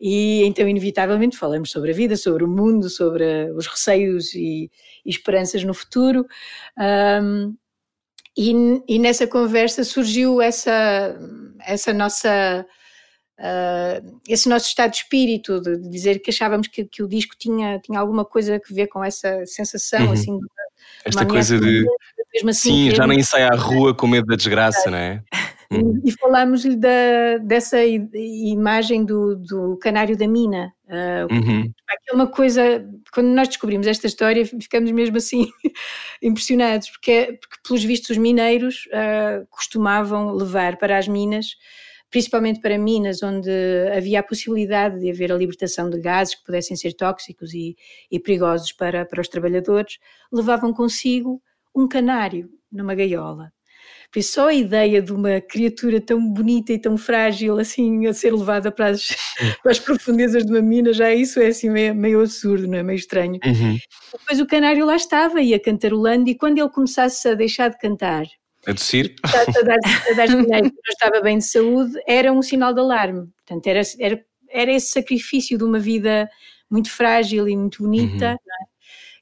[0.02, 4.72] e então, inevitavelmente, falamos sobre a vida, sobre o mundo, sobre os receios e,
[5.06, 6.26] e esperanças no futuro.
[6.78, 7.56] Um,
[8.36, 8.52] e,
[8.88, 11.16] e, nessa conversa surgiu essa,
[11.62, 12.66] essa nossa.
[13.40, 17.80] Uh, esse nosso estado de espírito, de, dizer que achávamos que, que, o disco tinha,
[17.80, 20.12] tinha alguma coisa a ver com essa sensação, uhum.
[20.14, 20.40] assim,
[21.08, 21.86] esta coisa de.
[22.48, 25.24] Assim, Sim, já nem sai à rua com medo da desgraça, não é?
[25.72, 26.02] Hum.
[26.06, 26.78] E falámos-lhe
[27.42, 30.72] dessa imagem do, do canário da mina.
[30.86, 31.72] Uh, uhum.
[32.10, 35.50] É uma coisa, quando nós descobrimos esta história, ficamos mesmo assim
[36.24, 41.48] impressionados, porque, porque pelos vistos os mineiros uh, costumavam levar para as minas
[42.10, 43.50] principalmente para minas onde
[43.96, 47.76] havia a possibilidade de haver a libertação de gases que pudessem ser tóxicos e,
[48.10, 49.98] e perigosos para, para os trabalhadores,
[50.32, 51.42] levavam consigo
[51.76, 53.52] um canário numa gaiola.
[54.12, 58.14] Por isso, só a ideia de uma criatura tão bonita e tão frágil assim a
[58.14, 59.08] ser levada para as,
[59.62, 62.84] para as profundezas de uma mina, já isso é assim meio, meio absurdo, não é?
[62.84, 63.40] Meio estranho.
[63.46, 63.78] Uhum.
[64.18, 68.26] Depois o canário lá estava, ia cantarolando, e quando ele começasse a deixar de cantar,
[68.68, 69.78] a tossir, a, dar,
[70.12, 73.30] a dar que não estava bem de saúde, era um sinal de alarme.
[73.38, 76.30] Portanto, era, era, era esse sacrifício de uma vida
[76.70, 78.34] muito frágil e muito bonita, uhum.
[78.34, 78.68] é?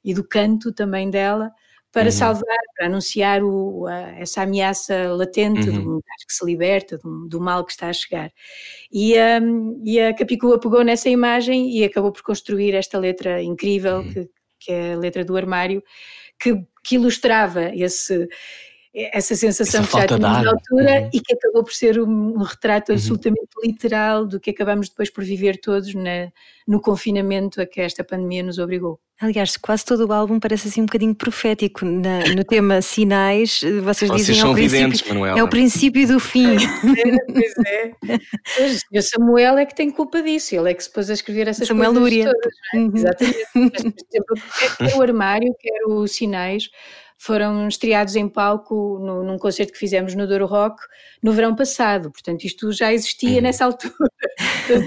[0.04, 1.52] e do canto também dela,
[1.92, 2.10] para uhum.
[2.10, 5.80] salvar, para anunciar o, a, essa ameaça latente uhum.
[5.80, 8.32] de um gás que se liberta, do, do, mal que está a chegar.
[8.92, 13.98] E, um, e a Capicua pegou nessa imagem e acabou por construir esta letra incrível,
[13.98, 14.12] uhum.
[14.12, 14.28] que,
[14.58, 15.82] que é a letra do armário,
[16.38, 18.28] que, que ilustrava esse,
[18.96, 21.10] essa sensação essa que já tínhamos na altura uhum.
[21.12, 22.96] e que acabou por ser um, um retrato uhum.
[22.96, 26.32] absolutamente literal do que acabamos depois por viver todos na,
[26.66, 28.98] no confinamento a que esta pandemia nos obrigou.
[29.18, 33.60] Aliás, quase todo o álbum parece assim um bocadinho profético na, no tema sinais.
[33.82, 35.02] Vocês, Vocês dizem são é o, videntes,
[35.36, 36.56] é o princípio do fim.
[37.32, 37.92] pois é.
[38.56, 41.48] Pois, o Samuel é que tem culpa disso, ele é que se pôs a escrever
[41.48, 42.24] essas Samuel coisas Lúria.
[42.26, 42.54] todas.
[42.74, 42.76] É?
[42.76, 42.92] Uhum.
[42.94, 43.46] Exatamente.
[43.54, 44.36] Mas, por exemplo,
[44.78, 46.68] quer o armário, quer os sinais,
[47.18, 50.82] foram estreados em palco no, num concerto que fizemos no Douro Rock
[51.22, 52.10] no verão passado.
[52.10, 53.42] Portanto, isto já existia uhum.
[53.42, 53.94] nessa altura.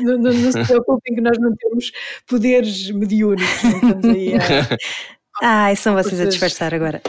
[0.03, 1.91] não, não, não, se preocupem que nós não temos
[2.27, 3.63] poderes mediúnicos.
[4.03, 4.77] Não.
[5.41, 7.01] Ai, são vocês a disfarçar agora.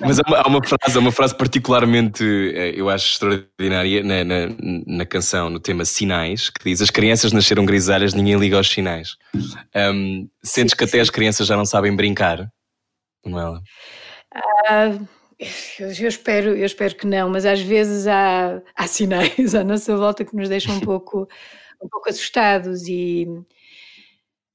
[0.00, 2.22] Mas há uma, há uma, frase, uma frase particularmente,
[2.54, 4.54] eh, eu acho extraordinária na, na,
[4.86, 9.16] na, canção, no tema Sinais, que diz: As crianças nasceram grisalhas, ninguém liga aos sinais.
[9.74, 12.46] Um, sentes que até as crianças já não sabem brincar,
[13.24, 13.62] Manuela?
[14.34, 14.98] Ah,
[15.78, 20.24] eu espero, eu espero que não, mas às vezes há, há sinais à nossa volta
[20.24, 21.28] que nos deixam um pouco,
[21.82, 23.26] um pouco assustados e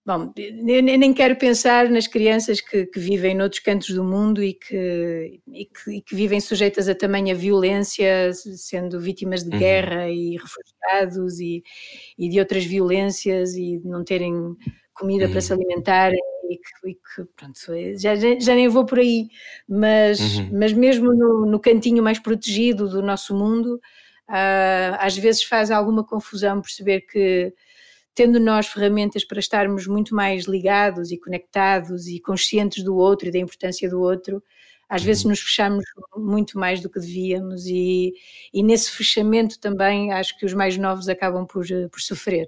[0.06, 5.42] bom, nem quero pensar nas crianças que, que vivem noutros cantos do mundo e que,
[5.54, 9.60] e que, e que, vivem sujeitas a tamanha violência, sendo vítimas de uhum.
[9.60, 11.64] guerra e refugiados e,
[12.18, 14.56] e de outras violências e de não terem
[15.00, 15.32] comida uhum.
[15.32, 16.20] para se alimentarem
[16.50, 17.60] e que, e que pronto,
[17.98, 19.30] já, já, nem vou por aí,
[19.68, 20.50] mas, uhum.
[20.54, 23.76] mas mesmo no, no, cantinho mais protegido do nosso mundo,
[24.28, 27.54] uh, às vezes faz alguma confusão perceber que
[28.16, 33.32] tendo nós ferramentas para estarmos muito mais ligados e conectados e conscientes do outro e
[33.32, 34.44] da importância do outro,
[34.90, 35.30] às vezes uhum.
[35.30, 35.86] nos fechamos
[36.18, 38.12] muito mais do que devíamos e,
[38.52, 42.48] e nesse fechamento também acho que os mais novos acabam por, por sofrer.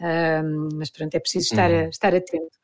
[0.00, 1.88] Um, mas pronto, é preciso estar, uhum.
[1.88, 2.56] estar atento.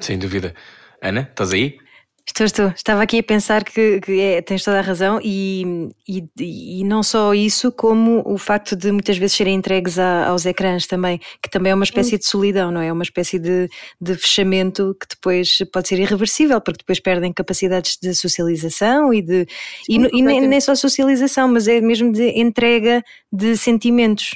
[0.00, 0.54] Sem dúvida.
[1.00, 1.78] Ana, estás aí?
[2.24, 2.68] Estou, estou.
[2.68, 7.02] Estava aqui a pensar que, que é, tens toda a razão e, e, e, não
[7.02, 11.50] só isso, como o facto de muitas vezes serem entregues a, aos ecrãs também, que
[11.50, 12.86] também é uma espécie de solidão, não é?
[12.86, 12.92] é?
[12.92, 13.68] Uma espécie de,
[14.00, 19.46] de fechamento que depois pode ser irreversível, porque depois perdem capacidades de socialização e de.
[19.84, 24.30] Sim, e, e nem, nem só socialização, mas é mesmo de entrega de sentimentos.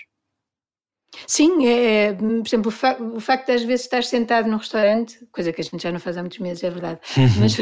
[1.27, 4.57] Sim, é, é, por exemplo, o, fa o, facto de às vezes estar sentado num
[4.57, 7.01] restaurante, coisa que a gente já não faz há muitos meses, é verdade,
[7.39, 7.57] mas,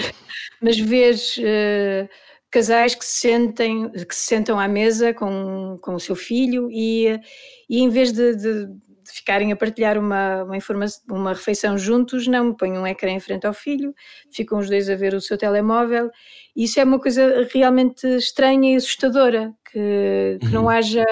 [0.60, 2.08] mas vês uh,
[2.50, 7.20] casais que se, sentem, que se sentam à mesa com, com o seu filho e,
[7.68, 12.26] e em vez de, de, de ficarem a partilhar uma, uma, informação, uma refeição juntos,
[12.26, 13.94] não, põem um ecrã em frente ao filho,
[14.30, 16.10] ficam os dois a ver o seu telemóvel.
[16.56, 20.68] Isso é uma coisa realmente estranha e assustadora, que, que não uhum.
[20.70, 21.04] haja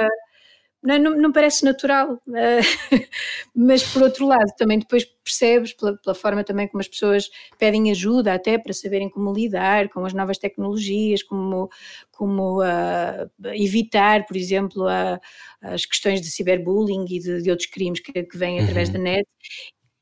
[0.82, 2.20] não, não, não, parece natural,
[3.54, 7.90] mas por outro lado também depois percebes pela, pela, forma também como as pessoas pedem
[7.90, 11.70] ajuda até para saberem como lidar com as novas tecnologias, como,
[12.10, 15.20] como uh, evitar, por exemplo, uh,
[15.60, 18.64] as questões de ciberbullying e de, de outros crimes que, que vêm uhum.
[18.64, 19.26] através da net.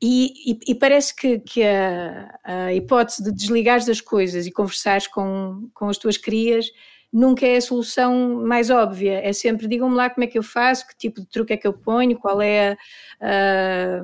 [0.03, 5.07] E, e, e, parece que, que a, a, hipótese de desligares das coisas e conversares
[5.07, 6.71] com, com as tuas crias
[7.13, 9.21] nunca é a solução mais óbvia.
[9.23, 11.67] É sempre, digam-me lá como é que eu faço, que tipo de truque é que
[11.67, 12.77] eu ponho, qual é
[13.21, 14.01] a,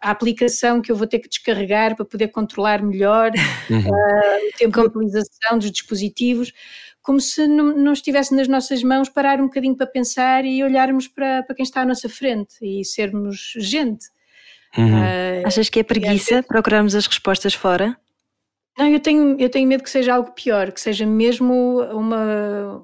[0.00, 3.30] a, aplicação que eu vou ter que descarregar para poder controlar melhor
[3.70, 3.78] uhum.
[3.78, 6.52] uh, o tempo de utilização dos dispositivos,
[7.02, 11.08] como se não, não, estivesse nas nossas mãos parar um bocadinho para pensar e olharmos
[11.08, 14.06] para, para quem está à nossa frente e sermos gente.
[14.76, 15.00] Uhum.
[15.00, 17.96] Uh, Achas que é preguiça procurarmos as respostas fora?
[18.78, 22.76] Não, eu tenho, eu tenho medo que seja algo pior, que seja mesmo uma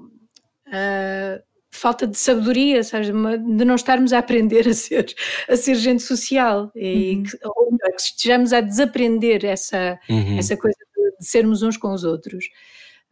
[0.66, 5.06] uh, falta de sabedoria, sabes, de não estarmos a aprender a ser,
[5.48, 7.22] a ser gente social e uhum.
[7.22, 10.36] que, ou melhor, que estejamos a desaprender essa, uhum.
[10.36, 12.44] essa coisa de, sermos uns com os outros.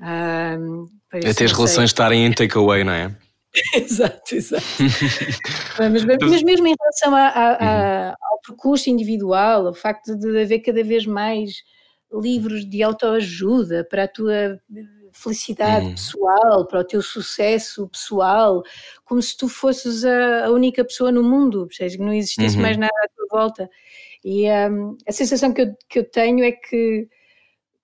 [0.00, 3.14] Uh, Até as relações estarem em takeaway, não é?
[3.76, 4.64] exato, exato.
[5.78, 8.14] mas, mas, mesmo em relação a, a, a, uhum.
[8.22, 11.52] ao percurso individual, o facto de haver cada vez mais
[12.12, 14.60] livros de autoajuda para a tua
[15.12, 15.92] felicidade uhum.
[15.92, 18.62] pessoal, para o teu sucesso pessoal,
[19.04, 22.62] como se tu fosses a, a única pessoa no mundo, seja, que não existisse uhum.
[22.62, 23.70] mais nada à tua volta.
[24.24, 27.08] E um, a sensação que eu, que eu tenho é que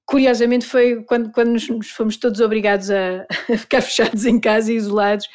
[0.06, 4.76] curiosamente foi quando, quando nos, fomos todos obrigados a, a, ficar fechados em casa e
[4.76, 5.28] isolados,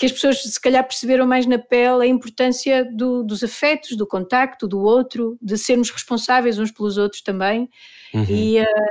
[0.00, 4.06] que as pessoas se calhar perceberam mais na pele a importância do, dos afetos, do
[4.06, 7.68] contacto, do outro, de sermos responsáveis uns pelos outros também.
[8.14, 8.24] Uhum.
[8.26, 8.86] E uh,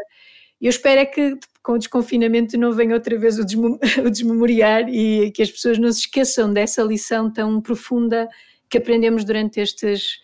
[0.62, 3.42] eu espero é que com o desconfinamento não venha outra vez o,
[4.06, 8.30] o desmemoriar e que as pessoas não se esqueçam dessa lição tão profunda
[8.70, 10.20] que aprendemos durante estes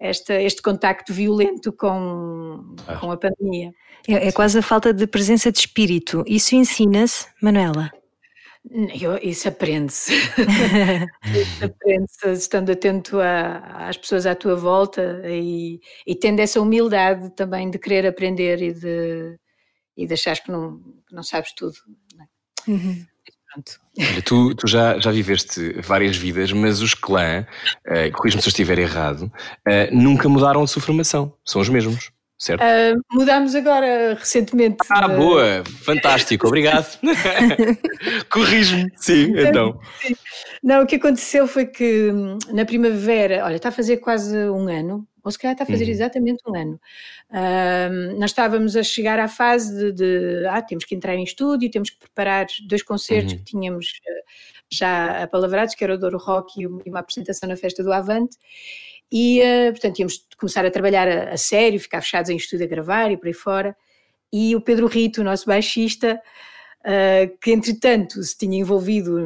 [0.00, 2.96] esta, este contacto violento com, ah.
[2.96, 3.72] com a pandemia.
[4.08, 6.24] É, é, quase a falta de presença de espírito.
[6.26, 7.92] Isso ensina-se, Manuela?
[8.70, 10.14] Eu, isso aprende-se.
[11.34, 17.30] isso aprende-se estando atento a, às pessoas à tua volta e, e, tendo essa humildade
[17.36, 19.38] também de querer aprender e de,
[19.96, 21.74] e de achares que não, que não sabes tudo.
[22.16, 22.70] Não é?
[22.70, 23.06] uhum.
[23.96, 27.46] Olha, tu, tu já, já viveste várias vidas, mas os clã,
[27.86, 29.30] uh, corrijo-me se eu estiver errado,
[29.68, 31.32] uh, nunca mudaram a sua formação.
[31.44, 32.62] São os mesmos, certo?
[32.62, 34.78] Uh, mudámos agora recentemente.
[34.90, 35.64] Ah, boa!
[35.84, 36.98] Fantástico, obrigado.
[38.30, 39.78] Corrijo-me, sim, então.
[40.62, 42.10] Não, o que aconteceu foi que
[42.52, 45.84] na primavera, olha, está a fazer quase um ano, ou se calhar está a fazer
[45.84, 45.90] uhum.
[45.90, 46.80] exatamente um ano.
[47.30, 51.70] Uh, nós estávamos a chegar à fase de, de, ah, temos que entrar em estúdio,
[51.70, 53.38] temos que preparar dois concertos uhum.
[53.38, 53.86] que tínhamos
[54.70, 58.36] já apalavrados, que era o Douro Rock e uma apresentação na festa do Avante.
[59.16, 62.68] E, uh, portanto, íamos começar a trabalhar a, a, sério, ficar fechados em estúdio a
[62.68, 63.76] gravar e por aí fora.
[64.32, 66.20] E o Pedro Rito, o nosso baixista,
[66.80, 69.16] uh, que entretanto se tinha envolvido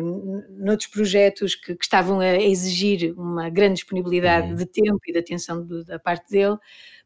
[0.51, 4.57] noutros projetos que, que estavam a exigir uma grande disponibilidade uhum.
[4.57, 6.59] de tempo e de atenção do, da parte dele,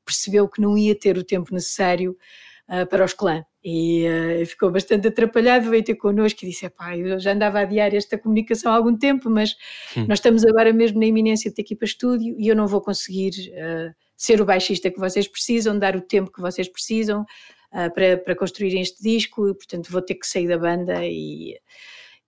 [0.04, 2.18] percebeu que não ia ter o tempo necessário
[2.72, 3.44] uh, para os clã.
[3.62, 7.62] E uh, ficou bastante atrapalhado, veio ter connosco e disse: pá, eu já andava a
[7.62, 9.54] adiar esta comunicação há algum tempo, mas
[9.96, 10.06] hum.
[10.08, 12.66] nós estamos agora mesmo na iminência de ter que ir para estúdio e eu não
[12.66, 17.24] vou conseguir uh, ser o baixista que vocês precisam, dar o tempo que vocês precisam,
[17.94, 21.58] para, para construírem este disco, e, portanto vou ter que sair da banda e,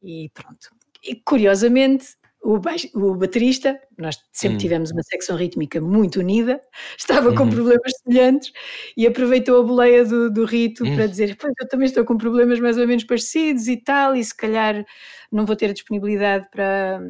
[0.03, 0.70] e pronto.
[1.07, 4.59] E curiosamente, o, baix, o baterista, nós sempre hum.
[4.59, 6.61] tivemos uma secção rítmica muito unida,
[6.97, 7.34] estava uhum.
[7.34, 8.53] com problemas semelhantes
[8.97, 10.95] e aproveitou a boleia do, do Rito hum.
[10.95, 14.22] para dizer: Pois eu também estou com problemas mais ou menos parecidos e tal, e
[14.22, 14.84] se calhar
[15.32, 17.01] não vou ter a disponibilidade para,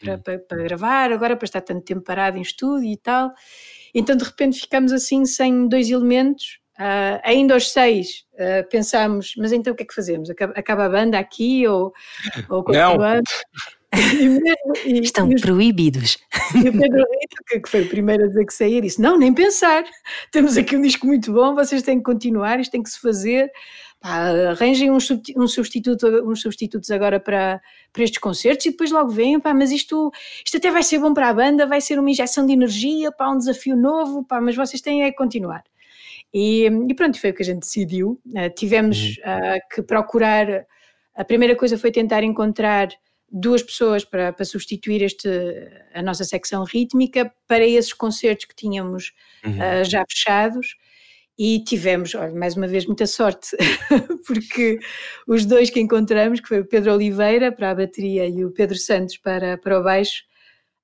[0.00, 0.18] para, hum.
[0.22, 3.32] para, para gravar agora, para estar tanto tempo parado em estúdio e tal.
[3.94, 9.52] Então de repente ficamos assim sem dois elementos Uh, ainda aos seis uh, pensámos, mas
[9.52, 10.30] então o que é que fazemos?
[10.30, 11.92] Acaba, acaba a banda aqui ou,
[12.48, 13.28] ou continuamos?
[13.92, 16.18] E mesmo, e, Estão e os, proibidos.
[16.54, 19.34] E o Pedro Rito, que, foi o primeiro a dizer que saía, disse: Não, nem
[19.34, 19.84] pensar.
[20.30, 23.50] Temos aqui um disco muito bom, vocês têm que continuar, isto tem que se fazer.
[24.00, 27.60] Pá, arranjem uns, um substituto, uns substitutos agora para,
[27.92, 30.10] para estes concertos e depois logo vêm, pá, mas isto,
[30.42, 33.28] isto até vai ser bom para a banda, vai ser uma injeção de energia, pá,
[33.28, 35.62] um desafio novo, pá, mas vocês têm é que continuar.
[36.32, 38.20] E, e pronto, foi o que a gente decidiu.
[38.28, 40.64] Uh, tivemos uh, que procurar.
[41.14, 42.88] A primeira coisa foi tentar encontrar
[43.30, 45.28] duas pessoas para, para substituir este,
[45.94, 49.12] a nossa secção rítmica para esses concertos que tínhamos
[49.44, 49.52] uhum.
[49.52, 50.76] uh, já fechados.
[51.38, 53.56] E tivemos, olha, mais uma vez, muita sorte,
[54.26, 54.78] porque
[55.26, 58.76] os dois que encontramos, que foi o Pedro Oliveira para a bateria e o Pedro
[58.76, 60.22] Santos para, para o baixo,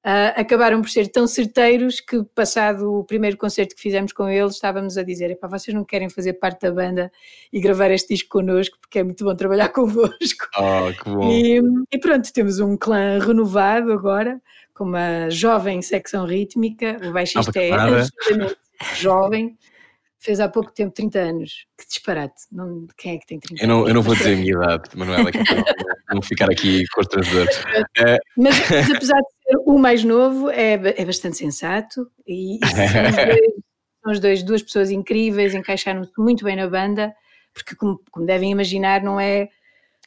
[0.07, 4.55] uh, acabaram por ser tão certeiros que, passado o primeiro concerto que fizemos com eles,
[4.55, 7.11] estávamos a dizer: Epá, vocês não querem fazer parte da banda
[7.53, 10.47] e gravar este disco connosco, porque é muito bom trabalhar convosco.
[10.57, 11.31] Ah, que bom.
[11.31, 11.61] E,
[11.93, 14.41] e pronto, temos um clã renovado agora,
[14.73, 16.99] com uma jovem secção rítmica.
[17.03, 18.57] O baixista ah, é absolutamente
[18.95, 19.57] jovem
[20.19, 21.67] fez há pouco tempo 30 anos.
[21.79, 22.43] Que disparate.
[22.51, 23.89] Não, quem é que tem 30 eu não, anos?
[23.89, 25.39] Eu não vou dizer a minha idade, Manuela, que
[26.13, 27.47] não ficar aqui constrangedor.
[28.37, 33.17] Mas, mas, apesar de o mais novo, é, é bastante sensato e, e são, os
[33.17, 33.41] dois,
[34.03, 37.15] são os dois, duas pessoas incríveis, encaixaram-se muito bem na banda,
[37.55, 39.49] porque como, como devem imaginar, não é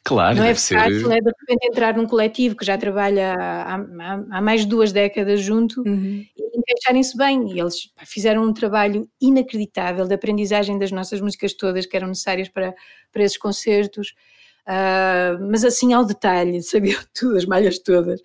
[0.02, 1.12] Claro, não é fácil, ser...
[1.12, 4.92] é de repente entrar num coletivo que já trabalha há, há, há mais de duas
[4.92, 6.24] décadas junto uhum.
[6.36, 7.52] e encaixarem-se bem.
[7.52, 12.48] E eles fizeram um trabalho inacreditável de aprendizagem das nossas músicas todas que eram necessárias
[12.48, 12.74] para,
[13.12, 14.14] para esses concertos.
[14.66, 18.20] Uh, mas assim ao detalhe, sabiam tudo, as malhas todas.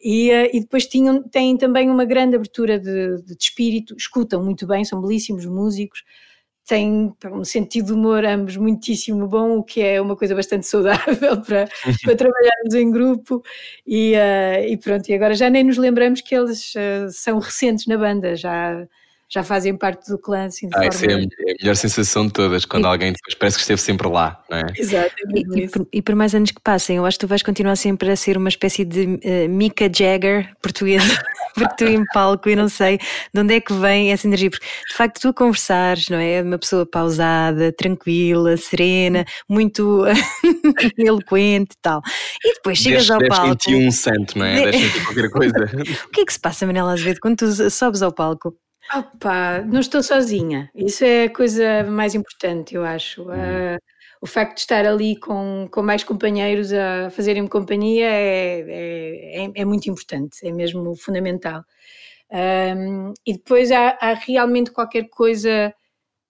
[0.00, 4.66] E, uh, e depois tinham, têm também uma grande abertura de, de, espírito, escutam muito
[4.66, 6.02] bem, são belíssimos músicos,
[6.66, 11.40] têm um sentido de humor ambos muitíssimo bom, o que é uma coisa bastante saudável
[11.42, 11.68] para,
[12.04, 13.42] para trabalharmos em grupo
[13.86, 16.72] e, uh, e pronto, e agora já nem nos lembramos que eles
[17.10, 18.86] são recentes na banda, já
[19.32, 20.46] já fazem parte do clã.
[20.46, 21.12] Assim, de ah, forma...
[21.12, 24.58] é a melhor sensação de todas, quando alguém depois parece que esteve sempre lá, não
[24.58, 24.64] é?
[24.76, 25.14] Exato.
[25.34, 27.42] É e, e, por, e, por, mais anos que passem, eu acho que tu vais
[27.42, 31.04] continuar sempre a ser uma espécie de uh, Mika Jagger portuguesa.
[31.54, 32.98] porque tu em palco e não sei
[33.32, 36.42] de onde é que vem essa energia, porque de facto tu conversares, não é?
[36.42, 40.04] Uma pessoa pausada, tranquila, serena, muito
[40.98, 42.00] eloquente e tal.
[42.44, 43.58] E depois chegas deixa, ao palco.
[43.66, 44.70] Deixa um santo, não é?
[44.70, 45.56] Deixa qualquer coisa.
[46.06, 48.56] o que é que se passa, Manela Azevedo, quando tu sobes ao palco?
[48.92, 50.68] Opa, não estou sozinha.
[50.74, 53.22] Isso é a coisa mais importante, eu acho.
[53.22, 53.78] Uh,
[54.20, 59.50] o facto de estar ali com, com mais companheiros a fazerem-me companhia é, é, é,
[59.54, 61.64] é, muito importante, é mesmo fundamental.
[62.32, 65.74] Um, e depois há, há, realmente qualquer coisa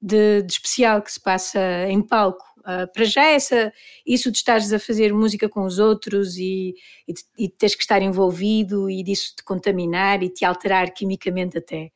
[0.01, 2.45] de, de, especial que se passa em palco.
[2.61, 3.73] Uh, para já essa,
[4.07, 6.75] isso de estares a fazer música com os outros e,
[7.09, 11.91] e, e teres que estar envolvido e disso te contaminar e te alterar quimicamente até.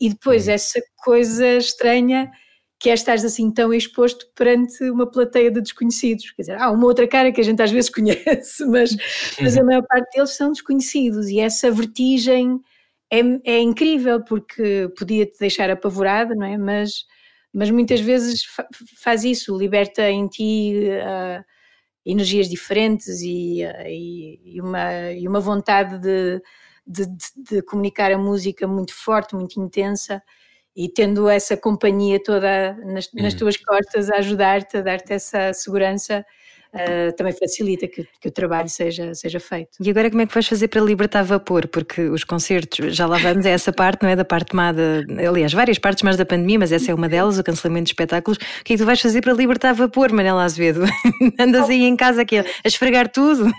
[0.00, 2.30] E depois essa coisa estranha
[2.82, 6.32] que é estar assim tão exposto perante uma plateia de desconhecidos.
[6.32, 8.96] Quer dizer, há uma outra cara que a gente às vezes conhece, mas,
[9.40, 9.66] mas a uhum.
[9.66, 12.60] maior parte deles são desconhecidos e essa vertigem
[13.08, 16.58] é, é incrível porque podia te deixar apavorada, não é?
[16.58, 17.04] Mas,
[17.52, 18.42] mas muitas vezes
[19.00, 21.44] faz isso, liberta em ti uh,
[22.04, 26.42] energias diferentes e, uh, e, uma, e uma vontade de
[26.86, 30.22] de, de, de comunicar a música muito forte, muito intensa
[30.74, 33.38] e tendo essa companhia toda nas, nas uhum.
[33.40, 36.24] tuas costas a ajudar-te, a dar-te essa segurança,
[36.74, 39.70] uh, também facilita que, que, o trabalho seja, seja feito.
[39.80, 41.66] E agora como é que vais fazer para libertar vapor?
[41.68, 44.16] Porque os concertos, já lá vamos a essa parte, não é?
[44.16, 47.38] Da parte má, de, aliás, várias partes mais da pandemia, mas essa é uma delas,
[47.38, 48.38] o cancelamento de espetáculos.
[48.38, 50.84] O que é que tu vais fazer para libertar vapor, Manela Azevedo?
[51.38, 53.50] Andas aí em casa aqui a esfregar tudo?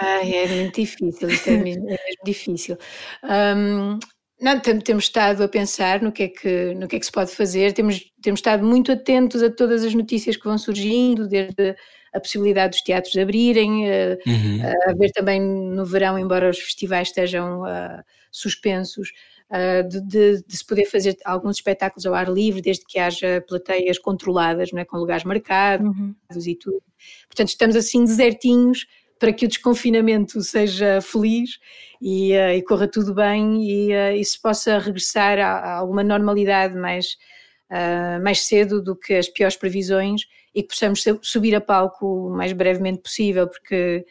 [0.00, 2.76] Ai, é muito difícil, isto é mesmo, é mesmo difícil.
[3.24, 3.98] Um,
[4.42, 7.30] não, temos estado a pensar no que é que, no que, é que se pode
[7.30, 11.76] fazer, temos, temos estado muito atentos a todas as notícias que vão surgindo, desde
[12.12, 14.58] a possibilidade dos teatros abrirem, uh, uhum.
[14.60, 19.12] uh, a ver também no verão, embora os festivais estejam uh, suspensos,
[19.86, 23.98] de, de, de, se poder fazer alguns espetáculos ao ar livre, desde que haja plateias
[23.98, 24.84] controladas, não é?
[24.86, 26.14] com lugares marcados uhum.
[26.46, 26.82] e tudo.
[27.28, 28.86] Portanto, estamos assim desertinhos
[29.22, 31.60] para que o desconfinamento seja feliz
[32.00, 36.02] e, uh, e corra tudo bem e, uh, e, se possa regressar a, a alguma
[36.02, 37.16] normalidade mais,
[37.70, 40.22] uh, mais cedo do que as piores previsões
[40.54, 44.04] e que possamos subir a palco o mais brevemente possível, porque,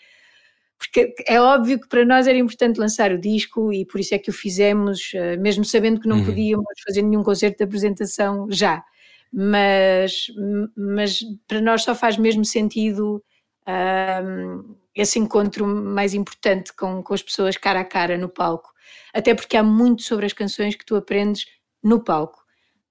[0.77, 4.19] porque é óbvio que para nós era importante lançar o disco e por isso é
[4.19, 6.25] que o fizemos, eh, mesmo sabendo que não uhum.
[6.25, 8.83] podíamos fazer nenhum concerto de apresentação já.
[9.31, 10.27] Mas,
[10.75, 13.23] mas para nós só faz mesmo sentido
[13.65, 18.69] um, esse encontro mais importante com, com as pessoas cara a cara no palco.
[19.13, 21.45] Até porque há muito sobre as canções que tu aprendes
[21.81, 22.40] no palco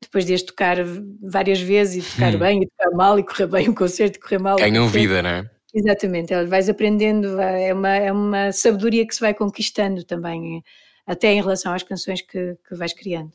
[0.03, 0.76] depois de as tocar
[1.22, 2.38] várias vezes e tocar hum.
[2.38, 4.57] bem e tocar mal e correr bem o concerto e correr mal.
[4.57, 5.51] Ganham vida, não é?
[5.72, 10.64] Exatamente, vais aprendendo, é uma, é uma sabedoria que se vai conquistando também,
[11.07, 13.30] até em relação às canções que, que vais criando.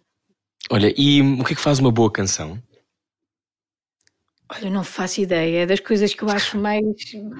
[0.69, 2.61] Olha, e o que é que faz uma boa canção?
[4.51, 6.83] Olha, não faço ideia, é das coisas que eu acho mais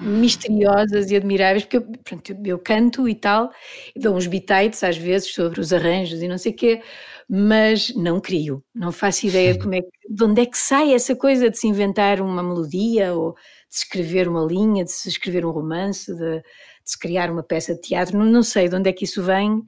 [0.02, 3.50] misteriosas e admiráveis, porque eu, pronto, eu canto e tal,
[3.94, 6.82] e dou uns bitites às vezes sobre os arranjos e não sei o quê,
[7.28, 10.94] mas não crio, não faço ideia de, como é que, de onde é que sai
[10.94, 15.08] essa coisa de se inventar uma melodia ou de se escrever uma linha, de se
[15.08, 16.44] escrever um romance, de, de
[16.84, 19.66] se criar uma peça de teatro, não, não sei de onde é que isso vem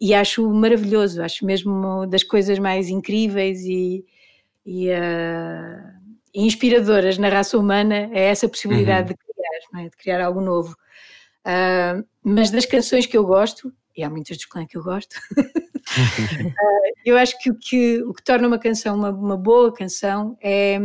[0.00, 4.04] e acho maravilhoso, acho mesmo das coisas mais incríveis e,
[4.64, 5.96] e, uh,
[6.34, 9.16] inspiradoras na raça humana é essa possibilidade uhum.
[9.16, 9.88] de criar, é?
[9.88, 10.76] de criar algo novo.
[11.46, 15.14] Uh, mas das canções que eu gosto, e há muitas dos clãs que eu gosto,
[15.14, 15.72] uh,
[17.04, 20.78] eu acho que o, que o que torna uma canção uma, uma boa canção é,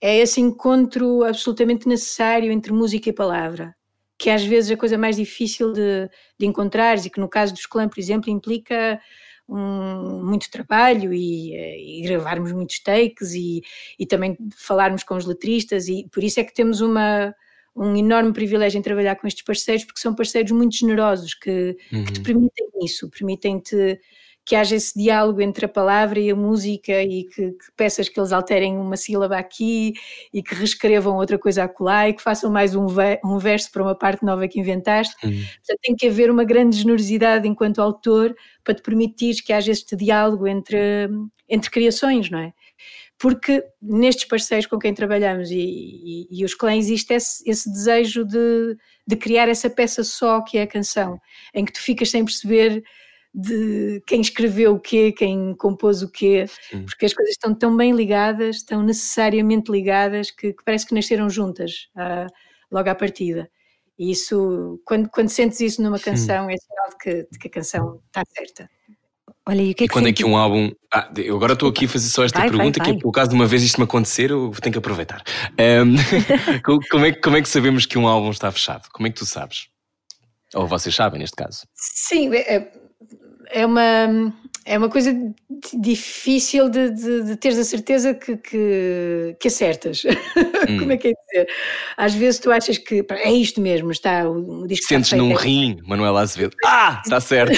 [0.00, 3.74] é esse encontro absolutamente necessário entre música e palavra,
[4.18, 7.52] que às vezes é a coisa mais difícil de, de encontrar e que no caso
[7.52, 9.00] dos clãs, por exemplo, implica
[9.48, 13.62] um, muito trabalho e, e, gravarmos muitos takes e,
[13.98, 17.34] e também falarmos com os letristas e por isso é que temos uma
[17.74, 22.04] um enorme privilégio em trabalhar com estes parceiros, porque são parceiros muito generosos que, uhum.
[22.04, 23.98] que te permitem isso, permitem-te
[24.44, 28.18] que haja esse diálogo entre a palavra e a música e que, que, peças que
[28.18, 29.92] eles alterem uma sílaba aqui
[30.34, 33.82] e que reescrevam outra coisa acolá e que façam mais um, ve um verso para
[33.82, 35.14] uma parte nova que inventaste.
[35.24, 35.30] Uhum.
[35.32, 39.94] Portanto, tem que haver uma grande generosidade enquanto autor para te permitir que haja este
[39.94, 41.08] diálogo entre,
[41.48, 42.52] entre criações, não é?
[43.22, 48.24] Porque nestes parceiros com quem trabalhamos e, e, e os clãs existe esse, esse desejo
[48.24, 51.20] de, de criar essa peça só que é a canção,
[51.54, 52.82] em que tu ficas sem perceber
[53.32, 56.46] de quem escreveu o quê, quem compôs o quê,
[56.84, 61.30] porque as coisas estão tão bem ligadas, estão necessariamente ligadas, que, que parece que nasceram
[61.30, 62.26] juntas uh,
[62.72, 63.48] logo à partida.
[63.96, 67.50] E isso, quando, quando sentes isso numa canção, é sinal de que, de que a
[67.52, 68.68] canção está certa.
[69.48, 70.70] Olha, e o que é E que quando é que um álbum.
[70.92, 72.96] Ah, eu agora estou aqui a fazer só esta Vai, vai, pergunta, que vai.
[72.96, 75.22] é por caso de uma vez isto me acontecer, eu tenho que aproveitar.
[76.64, 78.88] Co- como, é, que- como é que sabemos que um álbum está fechado?
[78.92, 79.66] Como é que tu sabes?
[80.54, 81.62] Ou vocês sabem, neste caso.
[81.74, 82.70] Sim, é,
[83.50, 84.32] é uma,
[84.64, 85.34] é uma coisa di-
[85.80, 90.02] difícil de, de, de teres a certeza que, que, que acertas.
[90.78, 91.48] Como é que é dizer?
[91.96, 95.78] Às vezes tu achas que é isto mesmo, está o, disco Sentes num é rim,
[95.86, 96.54] Manuela Azevedo.
[96.64, 97.56] Ah, está certo.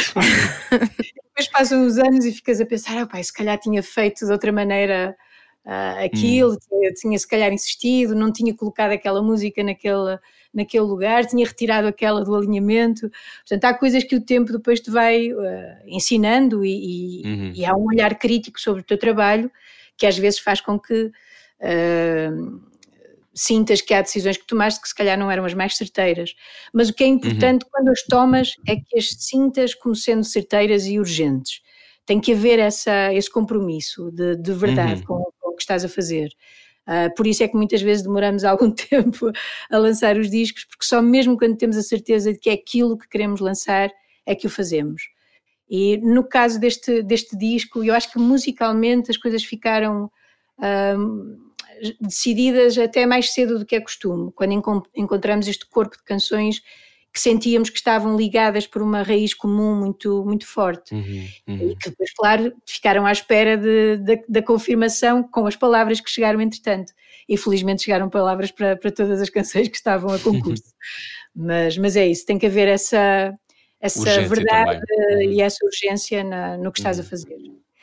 [1.35, 4.31] Depois passam os anos e ficas a pensar, ah, pá, se calhar tinha feito de
[4.33, 5.17] outra maneira
[5.65, 10.19] ah, aquilo, tinha, tinha se calhar insistido, não tinha colocado aquela música naquele,
[10.53, 13.11] naquele lugar, tinha retirado aquela do alinhamento.
[13.41, 17.53] Portanto, há coisas que o tempo depois te vai ah, ensinando e, e- Uhum.
[17.57, 19.51] e há um olhar crítico sobre o teu trabalho
[19.97, 21.11] que às vezes faz com que
[21.61, 22.31] ah,
[23.35, 26.35] sintas que há decisões que tomaste que se calhar não eram as mais certeiras.
[26.73, 30.87] Mas o que é importante quando as tomas é que as sintas como sendo certeiras
[30.87, 31.61] e urgentes.
[32.07, 35.07] Tem que haver essa, esse compromisso de, de verdade Uhum.
[35.07, 36.29] com, com o que estás a fazer.
[36.87, 39.31] Ah, por isso é que muitas vezes demoramos algum tempo
[39.71, 42.99] a lançar os discos, porque só mesmo quando temos a certeza de que é aquilo
[42.99, 43.91] que queremos lançar
[44.27, 45.03] é que o fazemos.
[45.69, 50.11] E no caso deste, deste disco, eu acho que musicalmente as coisas ficaram
[50.59, 51.37] ahm,
[52.01, 56.61] decididas até mais cedo do que é costume, quando encon- encontramos este corpo de canções
[57.13, 60.93] que sentíamos que estavam ligadas por uma raiz comum muito, muito forte.
[60.95, 61.71] Uhum, uhum.
[61.71, 66.11] E que depois, claro, ficaram à espera de- da, da confirmação com as palavras que
[66.11, 66.93] chegaram entretanto.
[67.29, 70.65] E felizmente chegaram palavras para, para todas as canções que estavam a concurso.
[71.35, 73.33] mas, mas é isso, tem que haver essa,
[73.81, 74.81] essa Urgência verdade.
[74.99, 75.21] Uhum.
[75.23, 77.37] e essa urgência na- no que estás a fazer.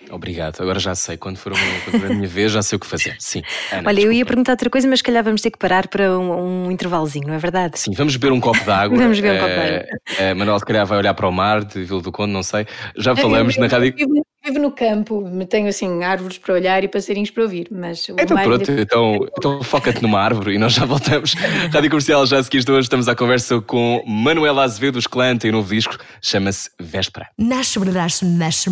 [0.10, 1.16] Obrigado, agora já sei.
[1.18, 3.16] Quando for, uma, quando for a minha vez, já sei o que fazer.
[3.20, 3.42] Sim.
[3.72, 4.28] Ana, Olha, eu ia desculpa.
[4.28, 7.34] perguntar outra coisa, mas se calhar vamos ter que parar para um, um intervalozinho, não
[7.34, 7.80] é verdade?
[7.80, 8.98] Sim, vamos beber um copo de água.
[9.02, 11.64] Vamos beber um copo de Eh, eh, Manuel, se calhar, vai olhar para o mar
[11.64, 12.66] de Vila do Conde, não sei.
[12.98, 13.94] Já falamos eu, na rádio.
[13.98, 14.08] Eu
[14.44, 18.36] vivo, no campo, tenho assim árvores para olhar e passarinhos para ouvir, mas o Então
[18.36, 21.34] mar pronto, ainda- então, então foca-te numa árvore e nós já voltamos.
[21.72, 25.52] Rádio Comercial, já a seguir hoje estamos à conversa com Manuela Azevedo, os Clã, tem
[25.52, 27.28] um novo disco, chama-se Véspera.
[27.38, 28.70] Nasce, nasce, nasce.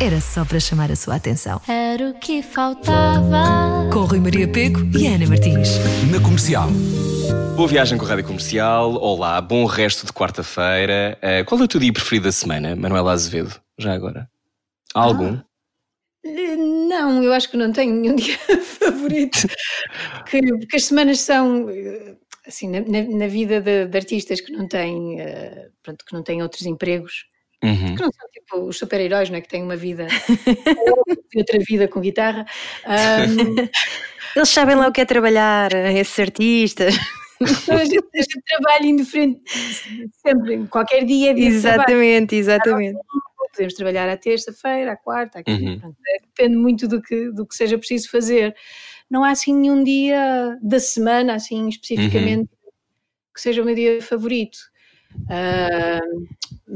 [0.00, 1.60] Era só para chamar a sua atenção.
[1.66, 3.88] Era o que faltava.
[3.92, 5.70] Com Rui Maria Peco e Ana Martins.
[6.12, 6.68] Na comercial.
[7.56, 11.16] Boa viagem com a Rádio Comercial, olá, bom resto de quarta-feira.
[11.22, 13.58] Eh, qual é o teu dia preferido da semana, Manuela Azevedo?
[13.78, 14.28] Já agora?
[14.94, 15.38] Há algum?
[16.22, 19.38] Eh, Não, eu acho que não tenho nenhum dia favorito,
[20.18, 22.14] porque, porque as semanas são eh,
[22.46, 26.42] assim na, na- vida de, de artistas que não têm, eh, pronto, que não têm
[26.42, 27.24] outros empregos,
[27.66, 27.94] Uhum.
[27.94, 29.40] que não são tipo os super-heróis, não é?
[29.40, 30.06] Que têm uma vida
[31.36, 32.46] outra vida com guitarra.
[32.84, 33.54] Ahm,
[34.36, 36.94] Eles sabem lá o que é trabalhar, esses artistas.
[37.40, 39.40] então a, gente, a gente trabalha indiferente
[40.22, 41.46] sempre, em qualquer dia é dia.
[41.48, 42.98] Exatamente, exatamente.
[43.52, 45.78] Podemos trabalhar à terça-feira, à quarta, à quinta, Uhum.
[45.80, 48.54] pronto, é, depende muito do que, do que seja preciso fazer.
[49.10, 52.50] Não há assim nenhum dia da semana, assim especificamente,
[53.34, 54.58] que seja o meu dia favorito.
[55.28, 56.00] Ah,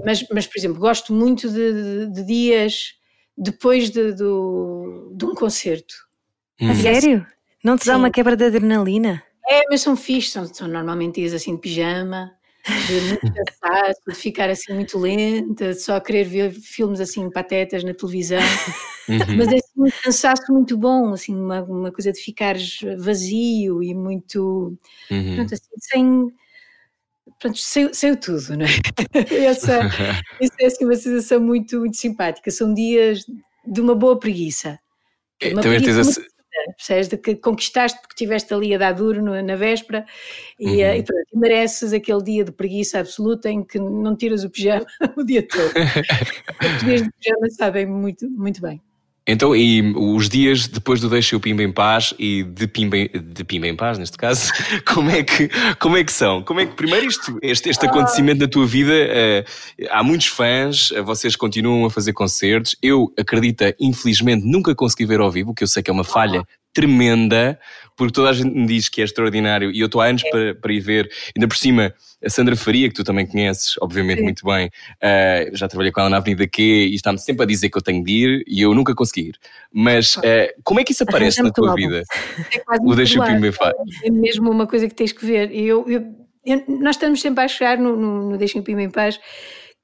[0.05, 2.95] mas, mas, por exemplo, gosto muito de, de- de dias
[3.37, 5.95] depois de, do, de um concerto.
[6.61, 6.75] A Uhum.
[6.75, 7.27] sério?
[7.65, 7.99] Não te dá Sim.
[7.99, 9.23] uma quebra de adrenalina?
[9.49, 12.31] É, mas são fixos, são, são normalmente dias assim de pijama,
[12.87, 17.83] de muito cansaço, de ficar assim muito lenta, de só querer ver filmes assim patetas
[17.83, 18.39] na televisão.
[19.09, 19.37] Uhum.
[19.37, 23.95] Mas é assim, um cansaço muito bom, assim, uma, uma coisa de ficares vazio e
[23.95, 24.77] muito.
[25.11, 25.35] Uhum.
[25.37, 26.33] Pronto, assim, sem.
[27.41, 28.69] Pronto, saiu, saiu tudo, não é?
[29.49, 29.81] Essa,
[30.41, 32.51] essa é assim, uma sensação muito, muito simpática.
[32.51, 33.25] São dias
[33.67, 34.79] de uma boa preguiça.
[35.41, 37.09] De uma Também tens preguiça muito grande, percebes?
[37.09, 40.05] De que conquistaste porque estiveste ali a dar duro na véspera
[40.59, 40.81] e, Uhum.
[40.81, 44.51] eh, e pronto, e mereces aquele dia de preguiça absoluta em que não tiras o
[44.51, 44.85] pijama
[45.17, 45.73] o dia todo.
[46.77, 48.83] Os dias de pijama sabem muito, muito bem.
[49.31, 53.09] Então, e os dias depois do Deixa o Pimba em Paz e de Pimba, em-
[53.09, 54.51] de Pimba em Paz, neste caso,
[54.93, 56.43] como é que, como é que são?
[56.43, 59.45] Como é que, primeiro, isto, este, este acontecimento na tua vida, eh,
[59.91, 62.75] há muitos fãs, eh, vocês continuam a fazer concertos.
[62.83, 66.43] Eu, acredita, infelizmente, nunca consegui ver ao vivo, que eu sei que é uma falha
[66.73, 67.59] tremenda,
[67.97, 70.55] porque toda a gente me diz que é extraordinário e eu estou há anos para,
[70.55, 71.11] para ir ver.
[71.37, 71.93] Ainda por cima,
[72.25, 74.25] a Sandra Faria, que tu também conheces, obviamente, Sim.
[74.25, 77.69] muito bem, uh, já trabalhei com ela na Avenida Q e está-me sempre a dizer
[77.69, 79.39] que eu tenho de ir e eu nunca consegui ir.
[79.73, 80.21] Mas uh,
[80.65, 82.03] como é que isso aparece na tua vida?
[82.53, 83.53] É o Deixa o Pimba
[84.05, 85.55] É mesmo uma coisa que tens que ver.
[85.55, 86.15] Eu, eu,
[86.45, 89.19] eu, nós estamos sempre a achar no, no, no Deixa o Pimba em Paz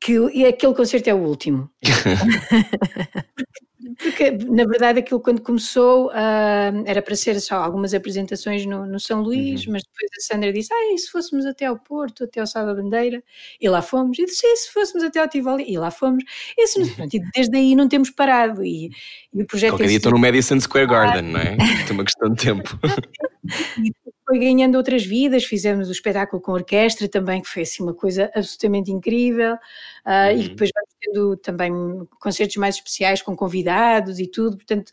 [0.01, 0.17] que
[0.47, 1.71] aquele concerto é o último.
[3.99, 9.01] Porque, na verdade, aquilo quando começou uh, era para ser só algumas apresentações no, no
[9.01, 9.73] São Luís, uhum.
[9.73, 12.65] mas depois a Sandra disse: Ah, e se fôssemos até ao Porto, até ao Sá
[12.65, 13.23] da Bandeira?
[13.61, 14.19] E lá fomos.
[14.19, 15.65] E disse: E se fôssemos até ao Tivoli?
[15.69, 16.25] E lá fomos.
[16.57, 18.65] E, se, pronto, e desde aí não temos parado.
[18.65, 18.91] E,
[19.33, 19.73] e o projeto.
[19.73, 21.57] Qualquer é dia estou no Madison Square Garden, não é?
[21.89, 22.79] é uma questão de tempo.
[24.27, 28.31] foi ganhando outras vidas, fizemos o espetáculo com orquestra também, que foi assim uma coisa
[28.35, 30.41] absolutamente incrível, uh, uhum.
[30.41, 31.73] e depois vamos tendo também
[32.21, 34.91] concertos mais especiais com convidados e tudo, portanto,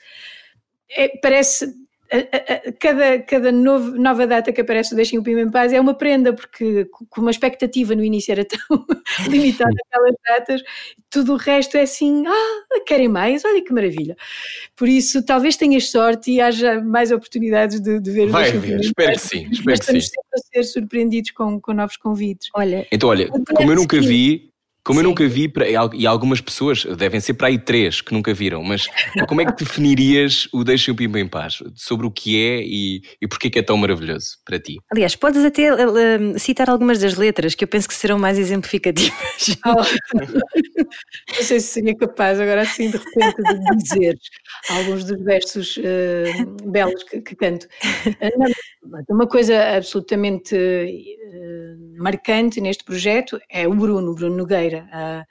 [0.90, 1.74] é, parece
[2.80, 5.94] cada, cada novo, nova data que aparece o Deixem o Pima em Paz é uma
[5.96, 8.86] prenda, porque com uma expectativa no início era tão
[9.28, 10.62] limitada aquelas datas,
[11.10, 13.44] tudo o resto é assim, ah, querem mais?
[13.44, 14.16] Olha que maravilha.
[14.76, 19.12] Por isso, talvez tenhas sorte e haja mais oportunidades de, de ver Vai, Deixem espero
[19.14, 19.98] que sim, espero que sim.
[19.98, 22.50] Estamos sempre a ser surpreendidos com, com novos convites.
[22.56, 24.53] Olha, então olha, como eu nunca vi,
[24.84, 25.06] como Sim.
[25.06, 25.52] eu nunca vi,
[25.94, 28.88] e algumas pessoas, devem ser para aí três que nunca viram, mas
[29.28, 31.60] como é que definirias o Deixa o Pimba em Paz?
[31.76, 34.80] Sobre o que é e, e porquê que é tão maravilhoso para ti?
[34.92, 39.14] Aliás, podes até uh, citar algumas das letras que eu penso que serão mais exemplificativas.
[39.66, 39.76] Oh.
[41.36, 44.18] Não sei se seria capaz agora assim de repente de dizer
[44.70, 47.66] alguns dos versos uh, belos que, que canto.
[47.66, 50.56] Uh, uma coisa absolutamente
[51.98, 54.73] marcante neste projeto é o Bruno, o Bruno Nogueira.
[54.80, 55.26] Uh,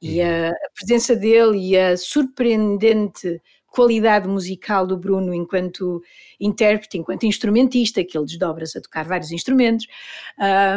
[0.00, 0.48] e a, uhum.
[0.48, 6.02] a, presença dele e a surpreendente qualidade musical do Bruno enquanto
[6.40, 9.86] intérprete, enquanto instrumentista, que ele desdobra-se a tocar vários instrumentos,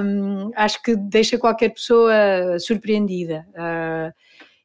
[0.04, 3.48] um, acho que deixa qualquer pessoa surpreendida.
[3.52, 4.14] Uh,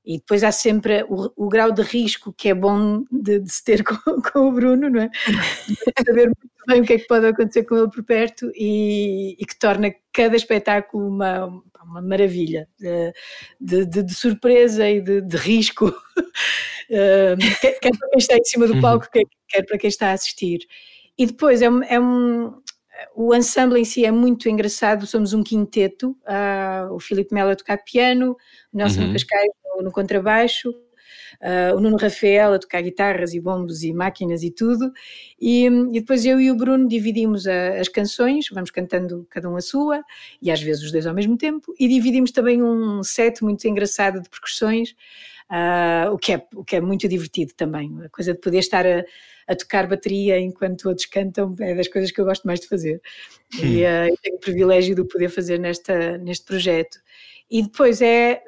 [0.05, 3.65] e depois há sempre o, o, grau de risco que é bom de, de se
[3.65, 5.11] ter com, com, o Bruno, não é?
[6.07, 9.47] Saber muito bem o que é que pode acontecer com ele por perto e, e
[9.47, 11.47] que torna cada espetáculo uma,
[11.85, 12.69] uma maravilha
[13.61, 15.91] de, de, de surpresa e de, risco,
[17.61, 18.81] quer, quer, para quem está em cima do uhum.
[18.81, 20.61] palco, quer, quer para quem está a assistir.
[21.17, 22.55] E depois é, é um,
[23.15, 27.57] o ensemble em si é muito engraçado, somos um quinteto, uh, o Filipe Melo a
[27.57, 28.37] tocar piano,
[28.73, 29.13] o Nelson uhum.
[29.13, 29.51] Cascais
[29.83, 34.93] no, contrabaixo, uh, o Nuno Rafael a tocar guitarras e bombos e máquinas e tudo,
[35.41, 39.57] e, e depois eu e o Bruno dividimos a, as canções, vamos cantando cada um
[39.57, 40.03] a sua,
[40.41, 44.21] e às vezes os dois ao mesmo tempo, e dividimos também um set muito engraçado
[44.21, 44.95] de percussões,
[45.51, 48.87] uh, o, que é, o que é muito divertido também, a coisa de poder estar
[48.87, 49.05] a
[49.47, 53.01] a tocar bateria enquanto outros cantam, é das coisas que eu gosto mais de fazer.
[53.57, 53.65] Hum.
[53.65, 56.99] E uh, tenho o privilégio de poder fazer nesta, neste projeto.
[57.51, 58.43] E depois é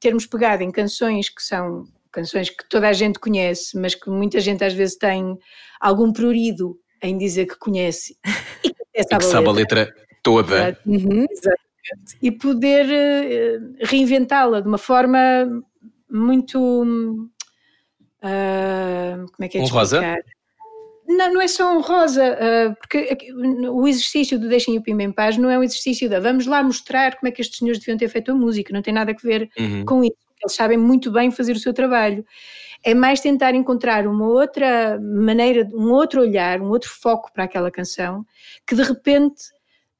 [0.00, 4.40] termos pegado em canções que são canções que toda a gente conhece, mas que muita
[4.40, 5.38] gente às vezes tem
[5.80, 8.16] algum prurido em dizer que conhece
[8.64, 10.78] e que, sabe, e que sabe a letra, letra toda.
[10.84, 11.26] Uhum.
[11.30, 12.18] Exatamente.
[12.20, 15.18] E poder uh, reinventá-la de uma forma
[16.10, 16.58] muito.
[18.18, 20.02] Uh, como é que é Honrosa?
[21.08, 23.16] Não, não é só honrosa, uh, porque
[23.70, 26.62] o exercício do Deixem o Pimba em Paz não é um exercício de vamos lá
[26.62, 29.14] mostrar como é que estes senhores deviam ter feito a música, não tem nada a
[29.14, 29.86] ver uhum.
[29.86, 30.16] com isso.
[30.40, 32.24] Eles sabem muito bem fazer o seu trabalho.
[32.84, 37.70] É mais tentar encontrar uma outra maneira, um outro olhar, um outro foco para aquela
[37.70, 38.24] canção,
[38.66, 39.42] que de repente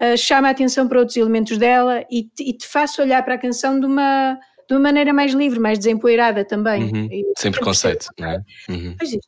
[0.02, 3.34] uh, chama a atenção para outros elementos dela e te, e te faça olhar para
[3.34, 4.38] a canção de uma
[4.68, 6.92] de uma maneira mais livre, mais desempoeirada também.
[6.92, 7.08] Uhum.
[7.38, 8.42] Sem preconceito, não é?
[8.68, 8.94] Uhum.
[8.98, 9.26] Pois isto,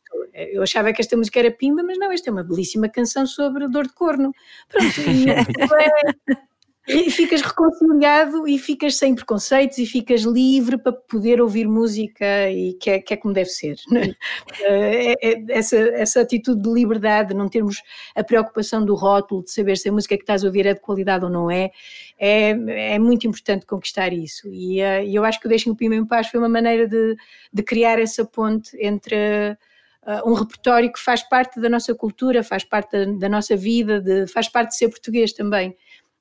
[0.51, 3.67] eu achava que esta música era pimba, mas não, esta é uma belíssima canção sobre
[3.67, 4.33] dor de corno.
[4.69, 6.51] Pronto, e é,
[6.87, 12.73] e ficas reconciliado e ficas sem preconceitos e ficas livre para poder ouvir música e
[12.73, 13.75] que é, que é como deve ser.
[13.93, 14.15] É?
[14.63, 17.81] É, é, essa, essa atitude de liberdade, de não termos
[18.15, 20.81] a preocupação do rótulo, de saber se a música que estás a ouvir é de
[20.81, 21.71] qualidade ou não é,
[22.17, 22.49] é,
[22.95, 24.47] é muito importante conquistar isso.
[24.51, 27.15] E, uh, eu acho que o Deixem o Pima em Paz foi uma maneira de,
[27.53, 29.57] de criar essa ponte entre.
[30.05, 34.01] Uh, um repertório que faz parte da nossa cultura, faz parte da, da nossa vida,
[34.01, 35.75] de, faz parte de ser português também.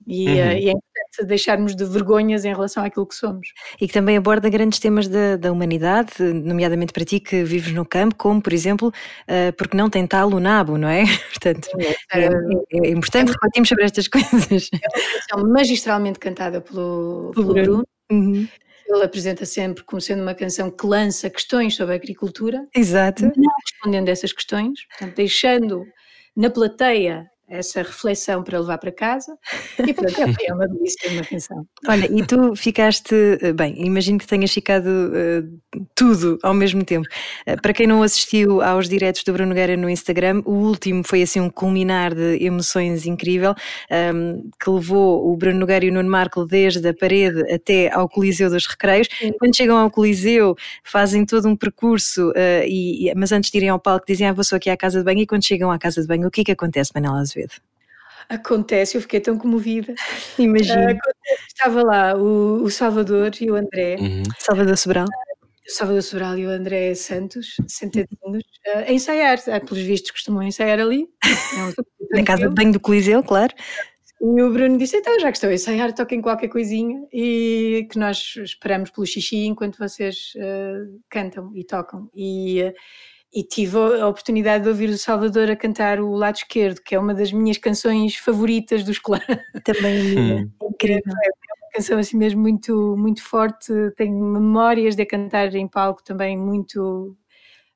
[0.07, 0.35] E, uhum.
[0.35, 3.49] uh, e, é importante deixarmos de vergonhas em relação àquilo que somos.
[3.81, 7.85] E que também aborda grandes temas da, da humanidade, nomeadamente para ti que vives no
[7.85, 11.05] campo, como por exemplo, uh, porque não tem tal o nabo, não é?
[11.33, 14.69] Portanto, é, é, é, é importante é, refletirmos sobre estas coisas.
[14.73, 17.85] É uma canção magistralmente cantada pelo, pelo Bruno.
[18.11, 18.49] Uhum.
[18.95, 22.67] Ele apresenta sempre como sendo uma canção que lança questões sobre a agricultura.
[22.75, 23.23] Exato.
[23.25, 25.85] Não respondendo a essas questões, portanto, deixando
[26.37, 29.37] na plateia essa reflexão para levar para casa
[29.79, 31.67] e portanto é uma belíssima canção.
[31.87, 35.61] Olha, e tu ficaste, eh, bem, imagino que tenhas ficado uh,
[35.95, 37.09] tudo ao mesmo tempo.
[37.47, 41.23] Uh, para quem não assistiu aos diretos do Bruno Guerra no Instagram, o último foi
[41.23, 43.53] assim um culminar de emoções incrível,
[43.91, 47.93] um, ehm, que levou o Bruno Nogueira e o Nuno Marco desde a parede até
[47.93, 49.09] ao Coliseu dos Recreios.
[49.19, 49.33] Sim.
[49.39, 53.81] Quando chegam ao Coliseu, fazem todo um percurso, uh, e, mas antes de irem ao
[53.81, 56.01] palco dizem, ah, vou só aqui à casa de banho, e quando chegam à casa
[56.01, 57.40] de banho, o que é que acontece, Manela Azevedo?
[57.41, 57.55] Azevedo?
[58.29, 59.95] Acontece, eu fiquei tão comovida.
[60.39, 60.93] Imagino.
[60.93, 60.99] Uh,
[61.49, 63.97] estava lá o, o, Salvador e o André.
[63.99, 64.23] Uhum.
[64.39, 65.07] Salvador Sobral.
[65.07, 69.39] o Salvador Sobral e o André Santos, sentadinhos, uh, a ensaiar.
[69.39, 71.09] Uh, pelos vistos, costumam ensaiar ali.
[72.13, 73.53] Na casa de banho do Coliseu, claro.
[74.21, 77.99] E o Bruno disse: então, já que estão a ensaiar, toquem qualquer coisinha e que
[77.99, 82.11] nós esperamos pelo xixi enquanto vocês uh, cantam e tocam.
[82.15, 82.73] E, uh,
[83.33, 86.99] e tive a oportunidade de ouvir o Salvador a cantar o lado esquerdo, que é
[86.99, 89.25] uma das minhas canções favoritas dos clãs.
[89.65, 90.51] Também hum.
[90.63, 91.03] incrível.
[91.07, 91.29] É
[91.65, 96.37] uma canção assim mesmo muito, muito forte, tenho memórias de a cantar em palco também
[96.37, 97.17] muito,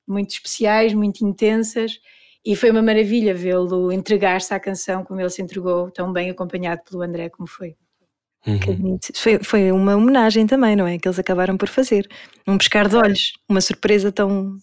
[0.06, 2.00] muito especiais, muito intensas.
[2.44, 6.82] E foi uma maravilha vê-lo entregar-se à canção como ele se entregou, tão bem acompanhado
[6.88, 7.76] pelo André como foi.
[8.46, 8.98] Uhum.
[9.14, 10.98] Foi, foi uma homenagem também, não é?
[10.98, 12.06] Que eles acabaram por fazer.
[12.46, 14.58] Um pescar de olhos, uma surpresa tão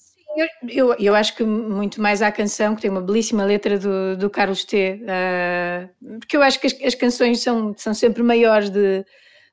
[0.67, 4.29] eu, eu, acho que muito mais à canção, que tem uma belíssima letra do, do
[4.29, 5.01] Carlos T.
[5.03, 9.05] Uh, porque eu acho que as, as, canções são, são sempre maiores de,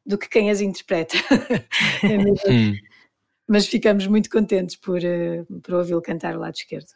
[0.05, 1.17] do que quem as interpreta.
[2.03, 2.79] é
[3.49, 6.89] Mas ficamos muito contentes por, uh, por ouvi-lo cantar o lado esquerdo.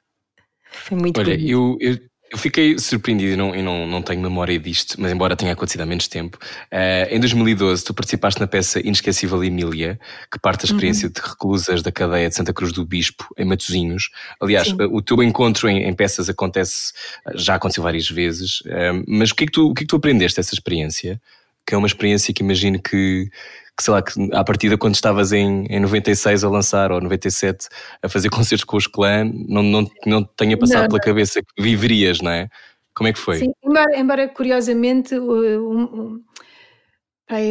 [0.64, 1.98] Foi muito Olha, eu, eu,
[2.32, 5.82] eu fiquei surpreendido e não, e não, não tenho memória disto, mas embora tenha acontecido
[5.82, 6.38] há menos tempo.
[6.72, 10.00] Uh, em 2012, tu participaste na peça Inesquecível Emília,
[10.32, 11.12] que parte da experiência uhum.
[11.12, 14.08] de reclusas da cadeia de Santa Cruz do Bispo, em Matozinhos.
[14.40, 14.76] Aliás, Sim.
[14.80, 16.94] o teu encontro em, em, peças acontece,
[17.34, 19.90] já aconteceu várias vezes, uh, mas o que, é que tu, o que é que
[19.90, 21.20] tu aprendeste dessa experiência?
[21.66, 23.30] Que é uma experiência que imagino que,
[23.76, 27.68] que sei lá, que à partida quando estavas em, em 96 a lançar ou 97
[28.02, 31.04] a fazer concertos com os clã, não, não, não tenha passado não, pela não.
[31.04, 32.48] cabeça que viverias, não é?
[32.94, 33.38] Como é que foi?
[33.38, 36.24] Sim, embora, embora curiosamente um, um,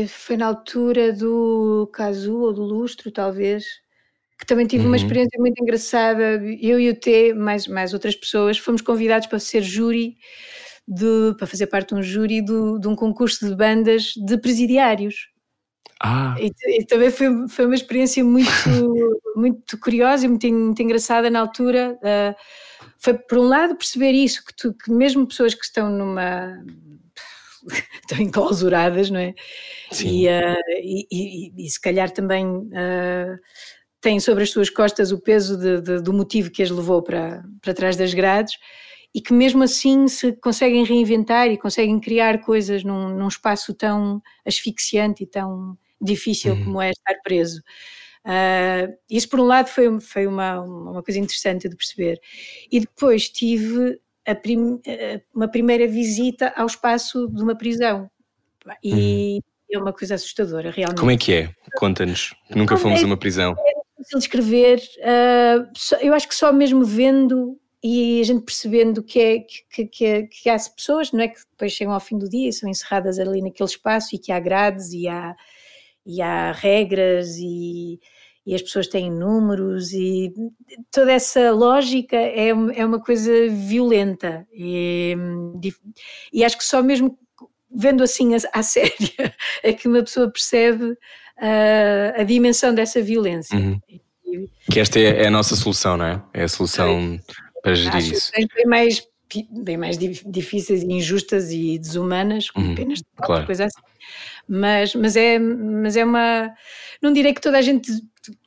[0.07, 3.65] foi na altura do Casu ou do Lustro, talvez,
[4.39, 4.89] que também tive uhum.
[4.89, 6.39] uma experiência muito engraçada.
[6.61, 10.17] Eu e o T, mais, mais outras pessoas, fomos convidados para ser júri,
[10.87, 15.30] de, para fazer parte de um júri do, de um concurso de bandas de presidiários.
[16.03, 16.35] Ah.
[16.39, 18.49] E, e, também foi, foi uma experiência muito,
[19.35, 21.97] muito curiosa e muito, muito engraçada na altura.
[22.01, 22.35] Uh,
[22.97, 26.57] foi, por um lado, perceber isso, que, tu, que mesmo pessoas que estão numa.
[28.01, 29.35] estão enclausuradas, não é?
[30.03, 33.37] E, uh, e, e, e, se calhar também uh,
[34.01, 37.43] têm sobre as suas costas o peso de, de, do motivo que as levou para,
[37.61, 38.55] para trás das grades
[39.13, 44.21] e que mesmo assim se conseguem reinventar e conseguem criar coisas num, num espaço tão
[44.45, 46.63] asfixiante e trim difícil uhum.
[46.63, 47.61] como é estar preso.
[48.25, 52.19] Uh, isso, por um lado, foi, foi uma, uma coisa interessante de perceber.
[52.71, 53.99] E depois tive
[54.35, 54.79] prim,
[55.33, 58.09] uma primeira visita ao espaço de uma prisão.
[58.83, 59.39] E uhum.
[59.73, 60.99] é uma coisa assustadora, realmente.
[60.99, 61.55] Como é que é?
[61.75, 62.33] Conta-nos.
[62.49, 63.55] Nunca fomos é, a uma prisão.
[63.57, 64.81] É difícil descrever.
[64.99, 70.23] Uh, eu acho que só mesmo vendo e a gente percebendo que, é, que, que,
[70.27, 73.17] que, há pessoas não é, que depois chegam ao fim do dia e são encerradas
[73.17, 75.35] ali naquele espaço e que há grades e há
[76.05, 77.99] e há regras e,
[78.45, 80.33] e as pessoas têm números e
[80.91, 85.15] toda essa lógica é, é uma coisa violenta e,
[86.33, 87.17] e acho que só mesmo
[87.73, 93.57] vendo assim a, a séria é que uma pessoa percebe uh, a dimensão dessa violência.
[93.57, 93.79] Uhum.
[94.71, 96.23] Que esta é, é, a nossa solução, não é?
[96.33, 97.19] É a solução
[97.61, 98.31] para gerir acho isso.
[98.31, 99.07] Que bem mais,
[99.49, 102.73] bem mais difíceis e injustas e desumanas, como uhum.
[102.73, 103.45] apenas claro.
[103.45, 103.81] coisa assim
[104.47, 106.53] mas, mas, é, mas é uma.
[107.01, 107.89] Não direi que toda a gente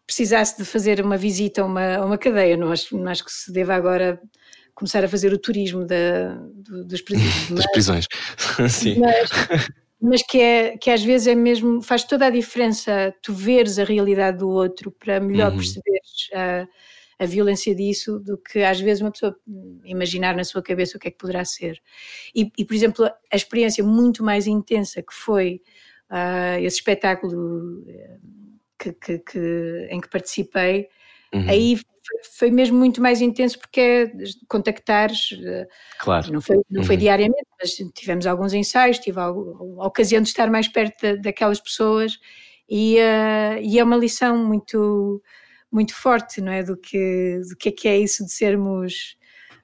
[0.07, 3.33] precisasse de fazer uma visita a uma, a uma cadeia, não acho, não acho que
[3.33, 4.21] se deva agora
[4.75, 7.49] começar a fazer o turismo da, do, dos presídios.
[7.57, 8.07] das prisões,
[8.69, 8.99] sim.
[8.99, 9.31] Mas,
[9.99, 13.85] mas que, é, que às vezes é mesmo, faz toda a diferença tu veres a
[13.85, 15.57] realidade do outro para melhor uhum.
[15.57, 16.69] perceberes a,
[17.19, 19.37] a violência disso do que às vezes uma pessoa
[19.85, 21.81] imaginar na sua cabeça o que é que poderá ser.
[22.35, 25.61] E, e por exemplo, a experiência muito mais intensa que foi
[26.11, 28.19] uh, esse espetáculo eh,
[28.79, 30.89] que, que, que, em que participei,
[31.33, 31.49] uhum.
[31.49, 31.81] aí
[32.39, 34.13] foi, mesmo muito mais intenso porque é
[34.47, 35.67] contactares, eh,
[36.01, 36.33] claro.
[36.33, 36.87] não, foi, não uhum.
[36.87, 39.31] foi diariamente, mas tivemos alguns ensaios, tive a, a,
[39.87, 42.19] ocasião de estar mais perto da, daquelas pessoas
[42.69, 45.23] E, uh, e é uma lição muito,
[45.75, 46.63] muito forte, não é?
[46.63, 49.17] Do que, do que é que é isso de sermos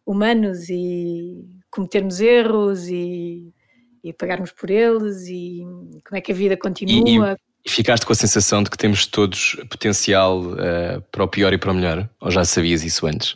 [0.05, 3.55] humanos e cometermos erros e,
[4.03, 5.61] e pagarmos por eles e
[6.05, 7.39] como é que a vida continua.
[7.65, 11.53] E, e ficaste com a sensação de que temos todos potencial uh, para o pior
[11.53, 12.11] e para o melhor?
[12.21, 13.35] Ou já sabias isso antes?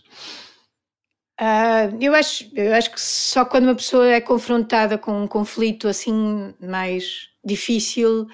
[1.40, 5.86] Uh, eu, acho, eu acho que só quando uma pessoa é confrontada com um conflito
[5.86, 8.26] assim mais difícil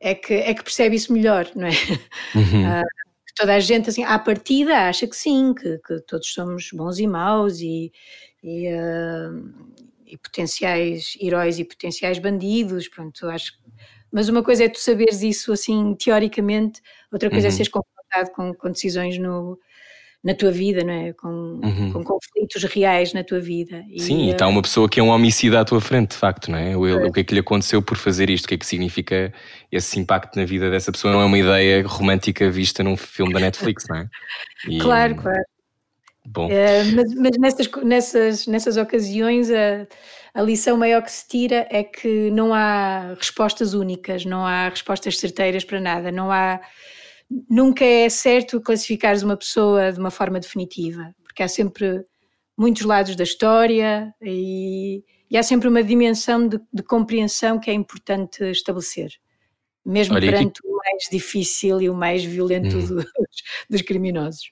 [0.00, 1.70] é que, é que percebe isso melhor, não é?
[2.34, 2.82] Uhum.
[2.82, 3.07] Uh,
[3.38, 7.06] toda a gente, assim, à partida, acha que sim, que, que todos somos bons e
[7.06, 7.92] maus e,
[8.42, 9.54] e, uh,
[10.04, 13.52] e, potenciais heróis e potenciais bandidos, pronto, acho
[14.10, 16.80] mas uma coisa é tu saberes isso assim teoricamente,
[17.12, 17.54] outra coisa é uhum.
[17.54, 19.58] é seres confrontado com, com decisões no,
[20.28, 21.14] na tua vida, não é?
[21.14, 21.28] Com,
[21.64, 21.90] uhum.
[21.90, 23.82] com conflitos reais na tua vida.
[23.88, 26.50] E, Sim, e está uma pessoa que é um homicida à tua frente, de facto,
[26.50, 26.76] não é?
[26.76, 28.44] O, o que é que lhe aconteceu por fazer isto?
[28.44, 29.32] O que é que significa
[29.72, 31.14] esse impacto na vida dessa pessoa?
[31.14, 34.06] Não é uma ideia romântica vista num filme da Netflix, não é?
[34.68, 35.44] E, claro, claro.
[36.26, 36.50] Bom.
[36.50, 39.86] É, mas, mas nessas, nessas, nessas ocasiões a,
[40.34, 45.16] a lição maior que se tira é que não há respostas únicas, não há respostas
[45.16, 46.60] certeiras para nada, não há
[47.48, 52.04] nunca é certo classificares uma pessoa de uma forma definitiva, porque há sempre
[52.56, 57.74] muitos lados da história e, e há sempre uma dimensão de, de, compreensão que é
[57.74, 59.10] importante estabelecer,
[59.84, 60.68] mesmo Olha, perante que...
[60.68, 62.80] o mais difícil e o mais violento hum.
[62.80, 63.06] dos,
[63.70, 64.50] dos criminosos.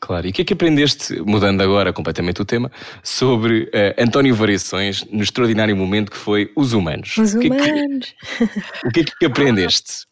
[0.00, 2.70] Claro, e o que é que aprendeste, mudando agora completamente o tema,
[3.02, 7.16] sobre uh, António Variações no extraordinário momento que foi Os Humanos?
[7.18, 8.14] Os o Humanos!
[8.38, 10.06] Que é que, o que é que aprendeste?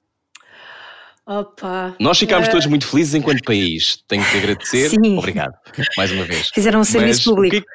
[1.27, 1.97] Opa.
[1.99, 2.51] Nós ficámos uh...
[2.53, 3.99] todos muito felizes enquanto país.
[4.07, 4.91] Tenho que agradecer.
[4.91, 5.19] Sim.
[5.19, 5.55] Obrigado,
[5.97, 6.51] mais uma vez.
[6.55, 7.67] Fizeram um serviço Mas, público.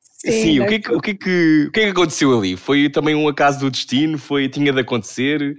[0.00, 2.38] Sim, Sim o, que é que, o, que é que, o que é que aconteceu
[2.38, 2.56] ali?
[2.56, 4.16] Foi também um acaso do destino?
[4.18, 5.56] Foi, tinha de acontecer?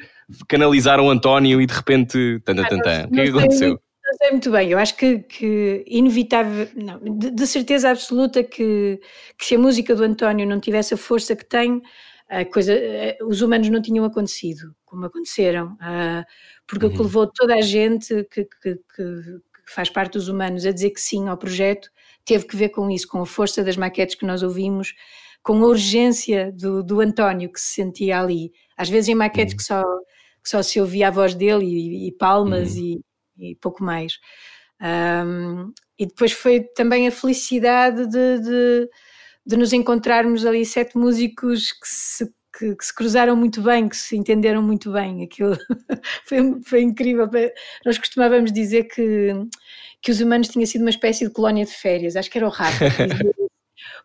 [0.48, 2.42] Canalizaram António e de repente.
[2.46, 3.08] Tanta, tanta.
[3.08, 3.70] O que é que aconteceu?
[3.72, 9.00] Não sei muito bem, eu acho que, que inevitável, não, de, de, certeza absoluta que,
[9.38, 11.82] que se a música do António não tivesse a força que tem,
[12.52, 15.74] coisa, eh, os humanos não tinham acontecido como aconteceram.
[15.74, 16.24] Uh,
[16.68, 16.92] porque uhum.
[16.92, 17.06] o que uhum.
[17.06, 21.28] levou toda a gente que, que, que, faz parte dos humanos a dizer que sim
[21.28, 21.90] ao projeto
[22.26, 24.94] teve que ver com isso, com a força das maquetes que nós ouvimos,
[25.42, 28.52] com a urgência do, do António que se sentia ali.
[28.78, 29.58] Às vezes em maquetes uhum.
[29.58, 29.84] que, só,
[30.44, 33.02] que só se ouvia a voz dele e, e palmas uhum.
[33.38, 34.20] e, e, pouco mais.
[34.82, 38.90] Um, e depois foi também a felicidade de, de,
[39.46, 43.98] de, nos encontrarmos ali sete músicos que se que, que, se cruzaram muito bem, que
[43.98, 45.24] se entenderam muito bem.
[45.24, 45.58] Aquilo
[46.26, 47.28] foi, foi incrível.
[47.84, 49.34] Nós costumávamos dizer que,
[50.02, 52.52] que os humanos tinham sido uma espécie de colónia de férias, acho que era o
[52.52, 52.86] Rafa.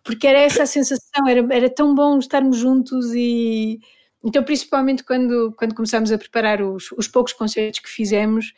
[0.02, 3.78] Porque era essa a sensação, era, era tão bom estarmos juntos e.
[4.24, 8.52] Então, principalmente quando, quando começámos a preparar os, os poucos concertos que fizemos,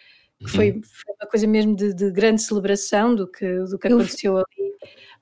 [0.49, 0.81] foi, uhum.
[0.83, 4.71] foi uma coisa mesmo de, de, grande celebração do que, do que aconteceu ali.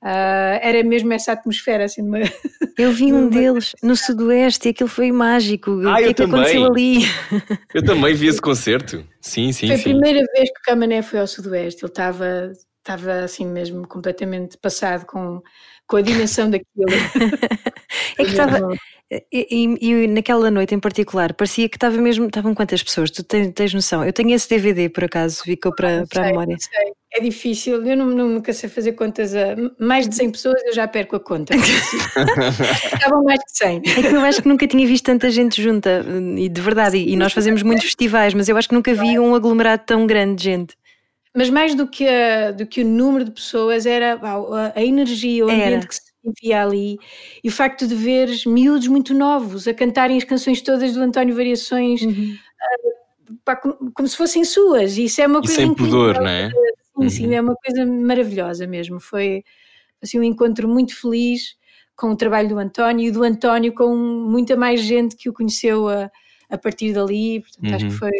[0.00, 2.18] Uh, era mesmo essa atmosfera assim uma,
[2.78, 5.72] Eu vi um deles no Sudoeste e aquilo foi mágico.
[5.84, 6.98] Ah, o que é que aconteceu ali?
[7.74, 9.04] Eu também vi esse concerto.
[9.20, 9.66] Sim, sim.
[9.66, 9.82] Foi sim.
[9.82, 11.84] a primeira vez que o Camané foi ao Sudoeste.
[11.84, 15.42] Ele estava estava assim mesmo completamente passado com,
[15.86, 16.86] com a dimensão daquilo.
[18.16, 18.60] é que estava.
[19.10, 22.26] E, e, e, naquela noite em particular, parecia que estava mesmo.
[22.26, 23.10] Estavam quantas pessoas?
[23.10, 24.04] Tu tens, tens noção?
[24.04, 26.56] Eu tenho esse DVD, por acaso, ficou para, para a memória.
[26.58, 26.92] Sei.
[27.10, 30.86] É difícil, eu não, nunca sei fazer contas a mais de 100 pessoas, eu já
[30.86, 31.54] perco a conta.
[31.56, 33.76] Estavam mais de 100.
[33.78, 36.04] É que eu acho que nunca tinha visto tanta gente junta,
[36.36, 39.34] e de verdade, e nós fazemos muitos festivais, mas eu acho que nunca vi um
[39.34, 40.76] aglomerado tão grande de gente.
[41.34, 45.46] Mas mais do que, a, do que o número de pessoas, era a, a energia,
[45.46, 45.86] o ambiente era.
[45.86, 46.07] que se
[46.40, 46.98] via ali
[47.42, 51.34] e o facto de veres miúdos muito novos a cantarem as canções todas do António
[51.34, 52.34] Variações uhum.
[52.34, 54.96] uh, pá, como, como, se fossem suas.
[54.96, 55.54] E isso é uma coisa.
[55.54, 56.50] E sem pudor, não é?
[56.50, 56.56] Sim,
[56.96, 57.10] uhum.
[57.10, 59.00] sim, é uma coisa maravilhosa mesmo.
[59.00, 59.42] Foi
[60.02, 61.56] assim, um encontro muito feliz
[61.96, 65.88] com o trabalho do António e do António com muita mais gente que o conheceu
[65.88, 66.10] a,
[66.48, 67.40] a partir dali.
[67.40, 67.74] Portanto, uhum.
[67.74, 67.98] acho que uhum.
[67.98, 68.12] foi,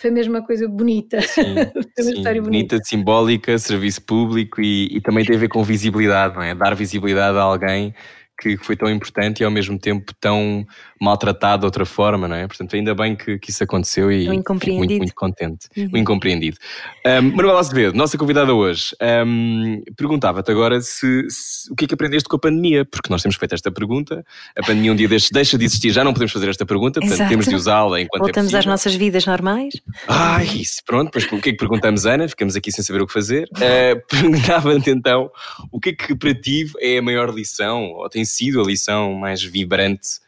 [0.00, 1.20] foi mesmo uma coisa bonita.
[1.20, 1.54] Sim,
[1.94, 2.76] foi uma sim, história bonita.
[2.76, 2.78] bonita.
[2.84, 6.54] simbólica, serviço público e, e, também tem a ver com visibilidade, não é?
[6.54, 7.94] Dar visibilidade a alguém
[8.40, 10.66] que foi tão importante e ao mesmo tempo tão
[11.00, 12.46] maltratado de outra forma, não é?
[12.46, 15.66] Portanto, ainda bem que, que isso aconteceu e fico muito, muito contente.
[15.74, 15.88] Uhum.
[15.94, 16.58] O incompreendido.
[17.06, 18.94] Um, Manuela Azevedo, nossa convidada hoje,
[19.26, 23.22] um, perguntava-te agora se, se, o que é que aprendeste com a pandemia, porque nós
[23.22, 24.22] temos feito esta pergunta,
[24.56, 27.16] a pandemia um dia destes deixa de existir, já não podemos fazer esta pergunta, portanto
[27.16, 27.30] Exato.
[27.30, 29.74] temos de usá-la enquanto é Voltamos é às nossas vidas normais.
[30.06, 32.28] Ah, isso, pronto, pois o que é que perguntamos, Ana?
[32.28, 33.48] Ficamos aqui sem saber o que fazer.
[33.54, 35.30] Uh, Perguntava-te então,
[35.72, 39.14] o que é que para ti é a maior lição, ou tem sido a lição
[39.14, 40.20] mais vibrante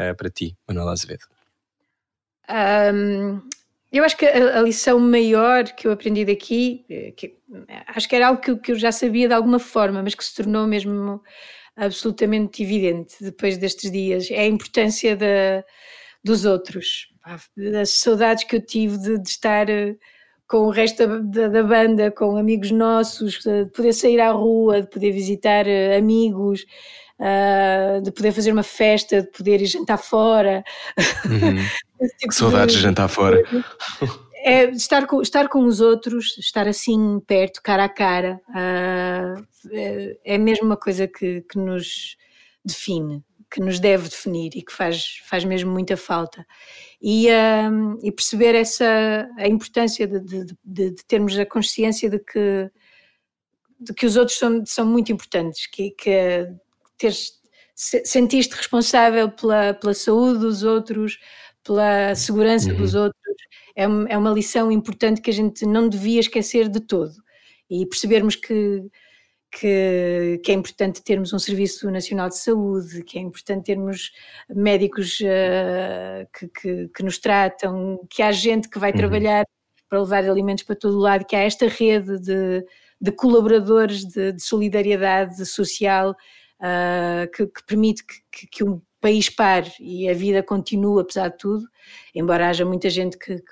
[0.00, 1.24] uh, para ti, Manuela Azevedo?
[2.48, 3.40] Um,
[3.92, 7.36] eu acho que a, a, lição maior que eu aprendi daqui, eh, que,
[7.88, 10.34] acho que era algo que, que eu já sabia de alguma forma, mas que se
[10.34, 11.22] tornou mesmo
[11.76, 15.16] absolutamente evidente depois destes dias, é a importância
[16.22, 17.08] dos outros,
[17.56, 19.96] das saudades que eu tive de, de estar eh,
[20.46, 24.82] com o resto da, da, da, banda, com amigos nossos, de poder sair à rua,
[24.82, 26.64] de poder visitar eh, amigos,
[27.20, 30.64] uh, de poder fazer uma festa, de poder ir jantar fora.
[31.24, 31.56] Uhum.
[32.18, 33.42] tipo que saudades de jantar fora.
[34.42, 40.16] É estar com, estar com os outros, estar assim perto, cara a cara, uh, é,
[40.24, 42.16] é mesmo uma coisa que, que nos
[42.64, 46.46] define que nos deve definir e que faz, faz mesmo muita falta.
[47.02, 47.28] E,
[47.70, 52.70] um, e perceber essa, a importância de, de, de, de, termos a consciência de que,
[53.80, 56.48] de que os outros são, são muito importantes, que, que
[57.00, 57.32] teres,
[57.74, 61.18] sentiste responsável pela, pela saúde dos outros,
[61.64, 62.76] pela segurança uhum.
[62.76, 63.20] dos outros,
[63.74, 67.14] é, é uma lição importante que a gente não devia esquecer de todo.
[67.68, 68.84] E percebermos que
[69.52, 74.12] que, que, é importante termos um Serviço Nacional de Saúde, que é importante termos
[74.48, 78.98] médicos uh, que, que, que, nos tratam, que há gente que vai uhum.
[78.98, 79.44] trabalhar
[79.88, 82.64] para levar alimentos para todo o lado, que há esta rede de,
[83.00, 86.14] de colaboradores de, de, solidariedade social
[86.60, 91.64] uh, que, permite que, que, um país pare e a vida continue apesar de tudo,
[92.14, 93.42] embora haja muita gente que,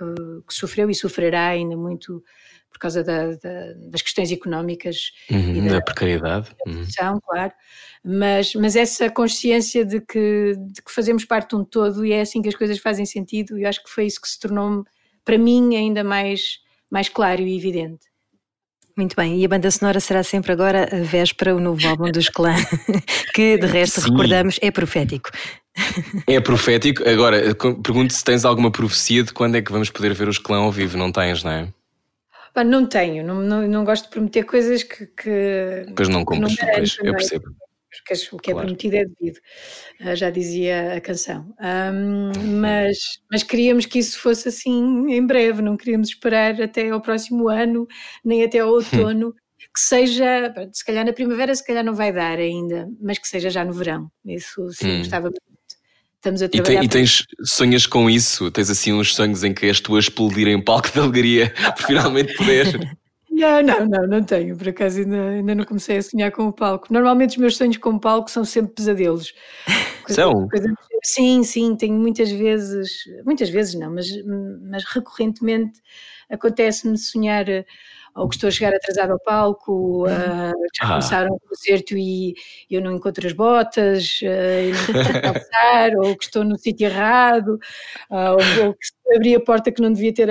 [0.50, 2.22] sofreu e sofrerá ainda muito
[2.70, 6.50] por causa da, da, das questões económicas uhum, e da, da precariedade.
[6.94, 7.20] Da uhum.
[7.20, 7.52] claro.
[8.04, 12.20] Mas, mas essa consciência de que, de que fazemos parte de um todo e é
[12.20, 14.84] assim que as coisas fazem sentido, e eu acho que foi isso que se tornou,
[15.24, 16.58] para mim, ainda mais,
[16.90, 18.07] mais claro e evidente.
[18.98, 22.28] Muito bem, e a banda sonora será sempre agora a véspera, o novo álbum dos
[22.28, 22.56] Clã,
[23.32, 24.10] que de resto Sim.
[24.10, 25.30] recordamos é profético.
[26.26, 27.08] É profético.
[27.08, 30.56] Agora, pergunto se tens alguma profecia de quando é que vamos poder ver os Clã
[30.56, 31.68] ao vivo, não tens, não é?
[32.64, 35.06] Não tenho, não, não, não, gosto de prometer coisas que.
[35.06, 37.44] que pois não cumpres, depois, eu percebo.
[37.98, 38.66] Porque o que é claro.
[38.66, 39.38] prometido é devido,
[40.00, 41.54] uh, já dizia a canção.
[41.60, 42.98] Um, mas,
[43.30, 47.86] mas queríamos que isso fosse assim em breve, não queríamos esperar até ao próximo ano,
[48.24, 49.34] nem até ao outono.
[49.74, 53.50] que seja, se calhar na primavera, se calhar não vai dar ainda, mas que seja
[53.50, 54.10] já no verão.
[54.24, 54.98] Isso sim, hum.
[54.98, 55.30] gostava
[56.18, 56.82] Estamos a trabalhar.
[56.82, 58.50] E, tem, e tens sonhas com isso?
[58.50, 61.86] Tens assim uns sonhos em que és tu a explodir em palco de alegria por
[61.86, 62.97] finalmente poder?
[63.38, 64.56] Não, não, não, não tenho.
[64.56, 66.92] Por acaso ainda, ainda não comecei a sonhar com o palco.
[66.92, 69.32] Normalmente os meus sonhos com o palco são sempre pesadelos.
[70.08, 70.48] São?
[71.04, 72.90] sim, sim, tenho muitas vezes,
[73.26, 74.06] muitas vezes não, mas,
[74.70, 75.82] mas recorrentemente
[76.30, 77.44] acontece-me sonhar
[78.18, 80.88] ou que estou a chegar atrasado ao palco, uh, já ah.
[80.88, 82.34] começaram o concerto e
[82.70, 86.86] eu não encontro as botas, uh, e não consigo calçar, ou que estou no sítio
[86.86, 87.58] errado,
[88.10, 90.30] uh, ou, ou, que abri a porta que não devia ter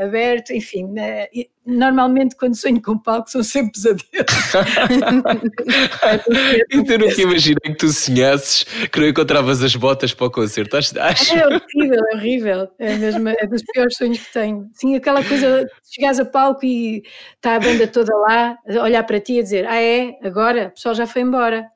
[0.00, 0.88] aberto, enfim.
[0.88, 1.28] Né,
[1.68, 4.08] normalmente quando sonho com palco são sempre pesadelos.
[6.70, 10.76] eu nunca imaginei que tu sonhasses que não encontravas as botas para o concerto.
[10.76, 11.36] Acho, acho.
[11.36, 12.68] É horrível, é horrível.
[12.78, 14.68] É, mesmo, é dos piores sonhos que tenho.
[14.72, 17.02] Sim, aquela coisa de chegares a palco e
[17.34, 20.16] está a banda toda lá, a olhar para ti e a dizer: Ah, é?
[20.22, 20.68] Agora?
[20.68, 21.66] O pessoal já foi embora.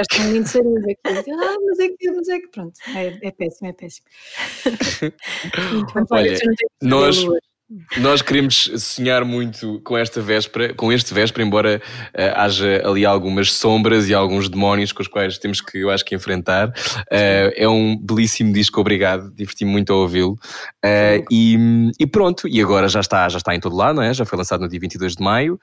[0.00, 1.30] Estou um lindo sarilho aqui.
[1.30, 4.06] Ah, mas é que, mas é que pronto, é, é péssimo, é péssimo.
[5.76, 6.38] Então, olha,
[6.82, 7.24] nós,
[7.98, 11.82] nós queremos sonhar muito com esta véspera, com este véspera, embora
[12.14, 16.04] uh, haja ali algumas sombras e alguns demónios com os quais temos que, eu acho
[16.04, 16.68] que enfrentar.
[16.68, 20.34] Uh, é um belíssimo disco, obrigado, diverti-me muito a ouvi-lo.
[20.84, 21.58] Uh, e,
[21.98, 24.14] e, pronto, e agora já está, já está em todo lado, não é?
[24.14, 25.58] Já foi lançado no dia 22 de maio.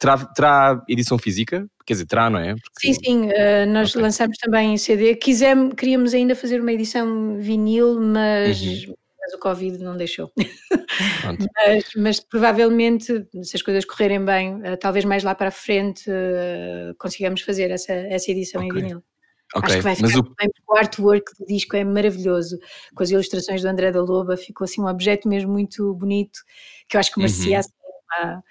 [0.00, 1.66] terá, terá edição física?
[1.84, 2.54] Quer dizer, terá, não é?
[2.54, 2.94] Porque...
[2.94, 3.28] Sim, sim,
[3.68, 4.02] nós okay.
[4.02, 5.14] lançamos também em CD.
[5.16, 8.62] Quisemos, queríamos ainda fazer uma edição vinil, mas.
[8.62, 10.32] Uhum mas o Covid não deixou.
[11.56, 16.10] mas, mas, provavelmente, se as coisas correrem bem, uh, talvez mais lá para a frente
[16.10, 18.80] uh, consigamos fazer essa, essa edição okay.
[18.80, 19.02] em vinil.
[19.54, 19.66] Okay.
[19.66, 20.22] Acho que vai ficar mas o...
[20.22, 22.58] bem, porque o artwork do disco é maravilhoso,
[22.94, 26.40] com as ilustrações do André da Loba, ficou assim um objeto mesmo muito bonito,
[26.88, 27.60] que eu acho que merecia uhum.
[27.60, 27.72] assim,
[28.24, 28.42] uma,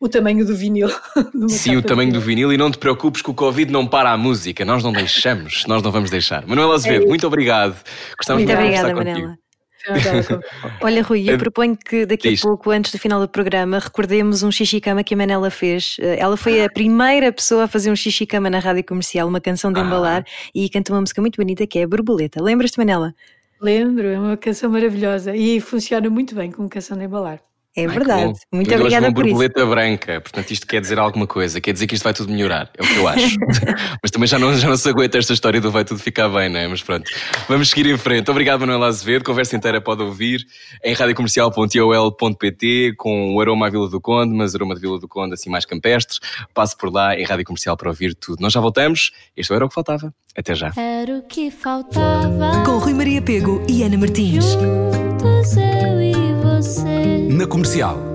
[0.00, 0.88] o tamanho do vinil.
[1.48, 4.16] Sim, o tamanho do vinil, e não te preocupes que o Covid não para a
[4.16, 6.46] música, nós não deixamos, nós não vamos deixar.
[6.46, 7.82] Manuela Azevedo, é muito obrigado.
[8.16, 9.18] Gostamos muito, de conversar contigo.
[9.18, 9.38] Manela.
[10.82, 14.50] Olha, Rui, eu proponho que daqui a pouco, antes do final do programa, recordemos um
[14.50, 15.96] xixi-cama que a Manela fez.
[16.00, 19.72] Eh, ela foi a primeira pessoa a fazer um xixi-cama na rádio comercial, uma canção
[19.72, 19.84] de ah.
[19.84, 20.24] embalar,
[20.54, 22.42] e canta uma música muito bonita que é Borboleta.
[22.42, 23.14] Lembras-te, Manela?
[23.60, 27.40] Lembro, é uma canção maravilhosa e funciona muito bem como canção de embalar.
[27.76, 28.32] É Ai, verdade.
[28.52, 29.34] Muito Eu hoje obrigada uma por isso.
[29.36, 32.68] borboleta branca, portanto isto quer dizer alguma coisa, quer dizer que isto vai tudo melhorar,
[32.76, 33.36] é o que eu acho.
[34.02, 36.48] Mas também já não, já não se aguenta esta história do vai tudo ficar bem,
[36.48, 36.66] não é?
[36.66, 37.08] Mas pronto,
[37.48, 38.28] vamos seguir em frente.
[38.28, 39.24] Obrigado, Manuel Azevedo.
[39.24, 40.44] Conversa inteira pode ouvir
[40.82, 45.34] em radiocomercial.iol.pt com o aroma à Vila do Conde, mas aroma de Vila do Conde
[45.34, 46.18] assim mais campestre.
[46.52, 48.40] Passe por lá em Rádio Comercial para ouvir tudo.
[48.40, 49.12] Nós já voltamos.
[49.36, 50.12] Este era o que faltava.
[50.36, 50.72] Até já.
[50.76, 52.62] Era o que faltava.
[52.64, 54.44] Com Rui Maria Pego e Ana Martins.
[54.44, 56.29] Juntos eu e
[56.62, 57.28] você.
[57.30, 58.09] Na comercial.